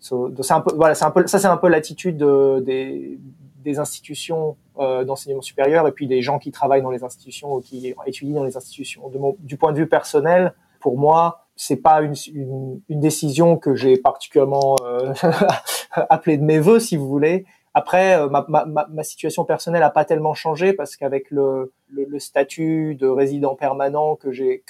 So, 0.00 0.32
c'est 0.42 0.54
un 0.54 0.60
peu, 0.60 0.74
voilà, 0.74 0.94
c'est 0.94 1.04
un 1.04 1.10
peu, 1.10 1.26
ça 1.26 1.38
c'est 1.38 1.46
un 1.46 1.56
peu 1.56 1.68
l'attitude 1.68 2.16
des, 2.16 3.18
des 3.56 3.78
institutions 3.78 4.56
euh, 4.78 5.04
d'enseignement 5.04 5.42
supérieur 5.42 5.86
et 5.86 5.92
puis 5.92 6.06
des 6.06 6.22
gens 6.22 6.38
qui 6.38 6.50
travaillent 6.50 6.82
dans 6.82 6.90
les 6.90 7.04
institutions 7.04 7.54
ou 7.54 7.60
qui 7.60 7.94
étudient 8.06 8.34
dans 8.34 8.44
les 8.44 8.56
institutions. 8.56 9.08
De 9.10 9.18
mon, 9.18 9.36
du 9.40 9.56
point 9.56 9.72
de 9.72 9.78
vue 9.78 9.88
personnel, 9.88 10.54
pour 10.80 10.98
moi, 10.98 11.46
c'est 11.54 11.76
pas 11.76 12.00
une, 12.00 12.14
une, 12.32 12.80
une, 12.88 13.00
décision 13.00 13.58
que 13.58 13.74
j'ai 13.74 13.98
particulièrement 13.98 14.76
euh, 14.82 15.12
appelée 15.92 16.38
de 16.38 16.44
mes 16.44 16.58
voeux, 16.58 16.80
si 16.80 16.96
vous 16.96 17.06
voulez. 17.06 17.44
Après, 17.74 18.18
euh, 18.18 18.28
ma, 18.28 18.46
ma, 18.48 18.64
ma, 18.64 19.02
situation 19.04 19.44
personnelle 19.44 19.82
a 19.82 19.90
pas 19.90 20.06
tellement 20.06 20.32
changé 20.32 20.72
parce 20.72 20.96
qu'avec 20.96 21.30
le, 21.30 21.72
le, 21.88 22.06
le, 22.06 22.18
statut 22.18 22.94
de 22.94 23.06
résident 23.06 23.54
permanent 23.54 24.16
que 24.16 24.32
j'ai 24.32 24.62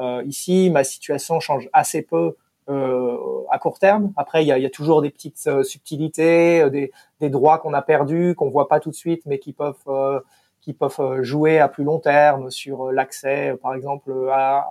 euh, 0.00 0.22
ici, 0.24 0.70
ma 0.70 0.84
situation 0.84 1.40
change 1.40 1.68
assez 1.72 2.02
peu 2.02 2.36
à 2.68 3.58
court 3.58 3.78
terme. 3.78 4.12
Après, 4.16 4.44
il 4.44 4.46
y 4.46 4.52
a, 4.52 4.58
y 4.58 4.66
a, 4.66 4.70
toujours 4.70 5.02
des 5.02 5.10
petites 5.10 5.46
euh, 5.46 5.62
subtilités, 5.62 6.62
euh, 6.62 6.70
des, 6.70 6.92
des 7.20 7.30
droits 7.30 7.58
qu'on 7.58 7.74
a 7.74 7.82
perdus, 7.82 8.34
qu'on 8.34 8.50
voit 8.50 8.68
pas 8.68 8.80
tout 8.80 8.90
de 8.90 8.94
suite, 8.94 9.22
mais 9.26 9.38
qui 9.38 9.52
peuvent 9.52 10.22
qui 10.60 10.72
peuvent 10.74 11.22
jouer 11.22 11.60
à 11.60 11.68
plus 11.68 11.84
long 11.84 11.98
terme 11.98 12.50
sur 12.50 12.92
l'accès, 12.92 13.56
par 13.62 13.74
exemple, 13.74 14.12
à, 14.30 14.68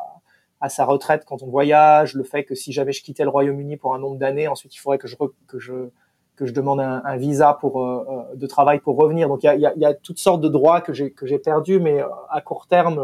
à 0.61 0.69
sa 0.69 0.85
retraite 0.85 1.23
quand 1.25 1.41
on 1.41 1.47
voyage, 1.47 2.13
le 2.13 2.23
fait 2.23 2.43
que 2.43 2.55
si 2.55 2.71
jamais 2.71 2.91
je 2.91 3.01
quittais 3.01 3.23
le 3.23 3.29
Royaume-Uni 3.29 3.77
pour 3.77 3.95
un 3.95 3.99
nombre 3.99 4.17
d'années, 4.17 4.47
ensuite 4.47 4.75
il 4.75 4.79
faudrait 4.79 4.97
que 4.97 5.07
je 5.07 5.15
que 5.47 5.59
je 5.59 5.89
que 6.35 6.45
je 6.45 6.53
demande 6.53 6.79
un, 6.79 7.01
un 7.03 7.17
visa 7.17 7.57
pour 7.59 7.83
euh, 7.83 8.23
de 8.35 8.45
travail 8.47 8.79
pour 8.79 8.95
revenir. 8.97 9.27
Donc 9.27 9.43
il 9.43 9.47
y 9.47 9.49
a, 9.49 9.55
y, 9.55 9.65
a, 9.65 9.73
y 9.75 9.85
a, 9.85 9.93
toutes 9.93 10.19
sortes 10.19 10.41
de 10.41 10.49
droits 10.49 10.81
que 10.81 10.93
j'ai 10.93 11.11
que 11.11 11.25
j'ai 11.25 11.39
perdus, 11.39 11.79
mais 11.79 12.03
à 12.29 12.41
court 12.41 12.67
terme, 12.67 12.99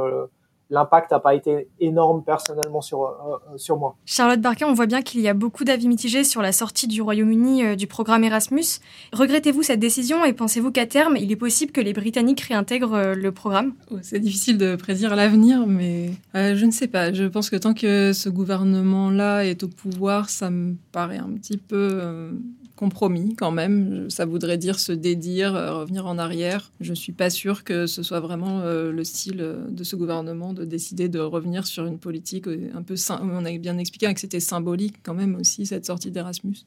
l'impact 0.73 1.11
n'a 1.11 1.19
pas 1.19 1.35
été 1.35 1.69
énorme 1.79 2.23
personnellement 2.23 2.81
sur, 2.81 3.03
euh, 3.03 3.07
euh, 3.53 3.57
sur 3.57 3.77
moi. 3.77 3.95
Charlotte 4.05 4.41
Barquet, 4.41 4.65
on 4.65 4.73
voit 4.73 4.87
bien 4.87 5.03
qu'il 5.03 5.21
y 5.21 5.27
a 5.27 5.35
beaucoup 5.35 5.63
d'avis 5.63 5.87
mitigés 5.87 6.23
sur 6.23 6.41
la 6.41 6.51
sortie 6.51 6.87
du 6.87 7.01
Royaume-Uni 7.01 7.63
euh, 7.63 7.75
du 7.75 7.85
programme 7.85 8.23
Erasmus. 8.23 8.79
Regrettez-vous 9.13 9.61
cette 9.61 9.79
décision 9.79 10.25
et 10.25 10.33
pensez-vous 10.33 10.71
qu'à 10.71 10.87
terme, 10.87 11.15
il 11.15 11.31
est 11.31 11.37
possible 11.37 11.71
que 11.71 11.79
les 11.79 11.93
Britanniques 11.93 12.41
réintègrent 12.41 13.13
le 13.15 13.31
programme? 13.31 13.73
Oh, 13.91 13.97
C'est 14.01 14.19
difficile 14.19 14.57
de 14.57 14.75
prédire 14.75 15.15
l'avenir, 15.15 15.67
mais 15.67 16.09
je 16.33 16.65
ne 16.65 16.71
sais 16.71 16.87
pas. 16.87 17.13
Je 17.13 17.25
pense 17.25 17.51
que 17.51 17.55
tant 17.55 17.75
que 17.75 18.11
ce 18.11 18.29
gouvernement-là 18.29 19.45
est 19.45 19.61
au 19.63 19.67
pouvoir, 19.67 20.29
ça 20.29 20.49
me 20.49 20.75
paraît 20.91 21.17
un 21.17 21.29
petit 21.33 21.57
peu 21.57 22.31
compromis 22.75 23.35
quand 23.35 23.51
même. 23.51 24.09
Ça 24.09 24.25
voudrait 24.25 24.57
dire 24.57 24.79
se 24.79 24.91
dédire, 24.91 25.55
euh, 25.55 25.73
revenir 25.73 26.07
en 26.07 26.17
arrière. 26.17 26.71
Je 26.81 26.91
ne 26.91 26.95
suis 26.95 27.11
pas 27.11 27.29
sûre 27.29 27.63
que 27.63 27.87
ce 27.87 28.03
soit 28.03 28.19
vraiment 28.19 28.61
euh, 28.61 28.91
le 28.91 29.03
style 29.03 29.41
euh, 29.41 29.67
de 29.69 29.83
ce 29.83 29.95
gouvernement 29.95 30.53
de 30.53 30.65
décider 30.65 31.07
de 31.07 31.19
revenir 31.19 31.65
sur 31.67 31.85
une 31.85 31.99
politique 31.99 32.47
un 32.47 32.81
peu... 32.81 32.95
On 33.09 33.45
a 33.45 33.57
bien 33.57 33.77
expliqué 33.77 34.11
que 34.13 34.19
c'était 34.19 34.39
symbolique 34.39 34.95
quand 35.03 35.13
même 35.13 35.35
aussi, 35.35 35.65
cette 35.65 35.85
sortie 35.85 36.11
d'Erasmus. 36.11 36.65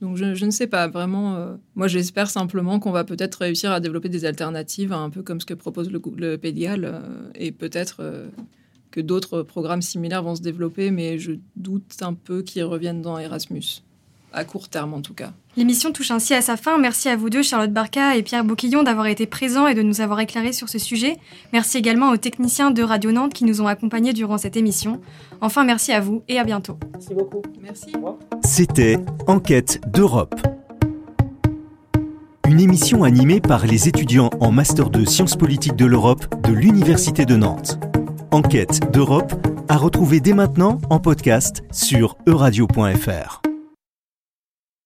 Donc 0.00 0.16
je, 0.16 0.44
ne 0.44 0.50
sais 0.50 0.66
pas 0.66 0.88
vraiment. 0.88 1.56
moi, 1.76 1.86
j'espère 1.86 2.28
simplement 2.28 2.80
qu'on 2.80 2.90
va 2.90 3.04
peut-être 3.04 3.36
réussir 3.36 3.70
à 3.70 3.78
développer 3.78 4.08
des 4.08 4.24
alternatives, 4.24 4.92
un 4.92 5.10
peu 5.10 5.22
comme 5.22 5.40
ce 5.40 5.46
que 5.46 5.54
propose 5.54 5.92
le, 5.92 6.02
le 6.16 6.38
PDIAL, 6.38 7.00
et 7.36 7.52
peut-être 7.52 8.02
que 8.90 9.00
d'autres 9.00 9.42
programmes 9.42 9.80
similaires 9.80 10.24
vont 10.24 10.34
se 10.34 10.42
développer, 10.42 10.90
mais 10.90 11.20
je 11.20 11.34
doute 11.54 11.98
un 12.00 12.14
peu 12.14 12.42
qu'ils 12.42 12.64
reviennent 12.64 13.00
dans 13.00 13.16
Erasmus 13.16 13.82
à 14.32 14.44
court 14.44 14.68
terme 14.68 14.94
en 14.94 15.00
tout 15.00 15.14
cas. 15.14 15.32
L'émission 15.56 15.92
touche 15.92 16.10
ainsi 16.10 16.32
à 16.32 16.40
sa 16.40 16.56
fin. 16.56 16.78
Merci 16.78 17.08
à 17.08 17.16
vous 17.16 17.28
deux, 17.28 17.42
Charlotte 17.42 17.72
Barca 17.72 18.16
et 18.16 18.22
Pierre 18.22 18.44
Bouquillon, 18.44 18.82
d'avoir 18.82 19.06
été 19.06 19.26
présents 19.26 19.66
et 19.66 19.74
de 19.74 19.82
nous 19.82 20.00
avoir 20.00 20.18
éclairés 20.20 20.52
sur 20.52 20.68
ce 20.68 20.78
sujet. 20.78 21.18
Merci 21.52 21.76
également 21.76 22.10
aux 22.10 22.16
techniciens 22.16 22.70
de 22.70 22.82
Radio 22.82 23.12
Nantes 23.12 23.34
qui 23.34 23.44
nous 23.44 23.60
ont 23.60 23.66
accompagnés 23.66 24.12
durant 24.14 24.38
cette 24.38 24.56
émission. 24.56 25.00
Enfin, 25.40 25.64
merci 25.64 25.92
à 25.92 26.00
vous 26.00 26.22
et 26.28 26.38
à 26.38 26.44
bientôt. 26.44 26.78
Merci 26.94 27.14
beaucoup. 27.14 27.42
Merci. 27.60 27.92
C'était 28.44 28.98
Enquête 29.26 29.80
d'Europe. 29.86 30.40
Une 32.48 32.60
émission 32.60 33.04
animée 33.04 33.40
par 33.40 33.66
les 33.66 33.88
étudiants 33.88 34.30
en 34.40 34.52
Master 34.52 34.90
de 34.90 35.04
Sciences 35.04 35.36
politiques 35.36 35.76
de 35.76 35.86
l'Europe 35.86 36.42
de 36.46 36.52
l'Université 36.52 37.24
de 37.24 37.36
Nantes. 37.36 37.78
Enquête 38.30 38.90
d'Europe 38.92 39.32
à 39.68 39.76
retrouver 39.76 40.20
dès 40.20 40.34
maintenant 40.34 40.78
en 40.90 40.98
podcast 40.98 41.62
sur 41.70 42.16
euradio.fr. 42.26 43.51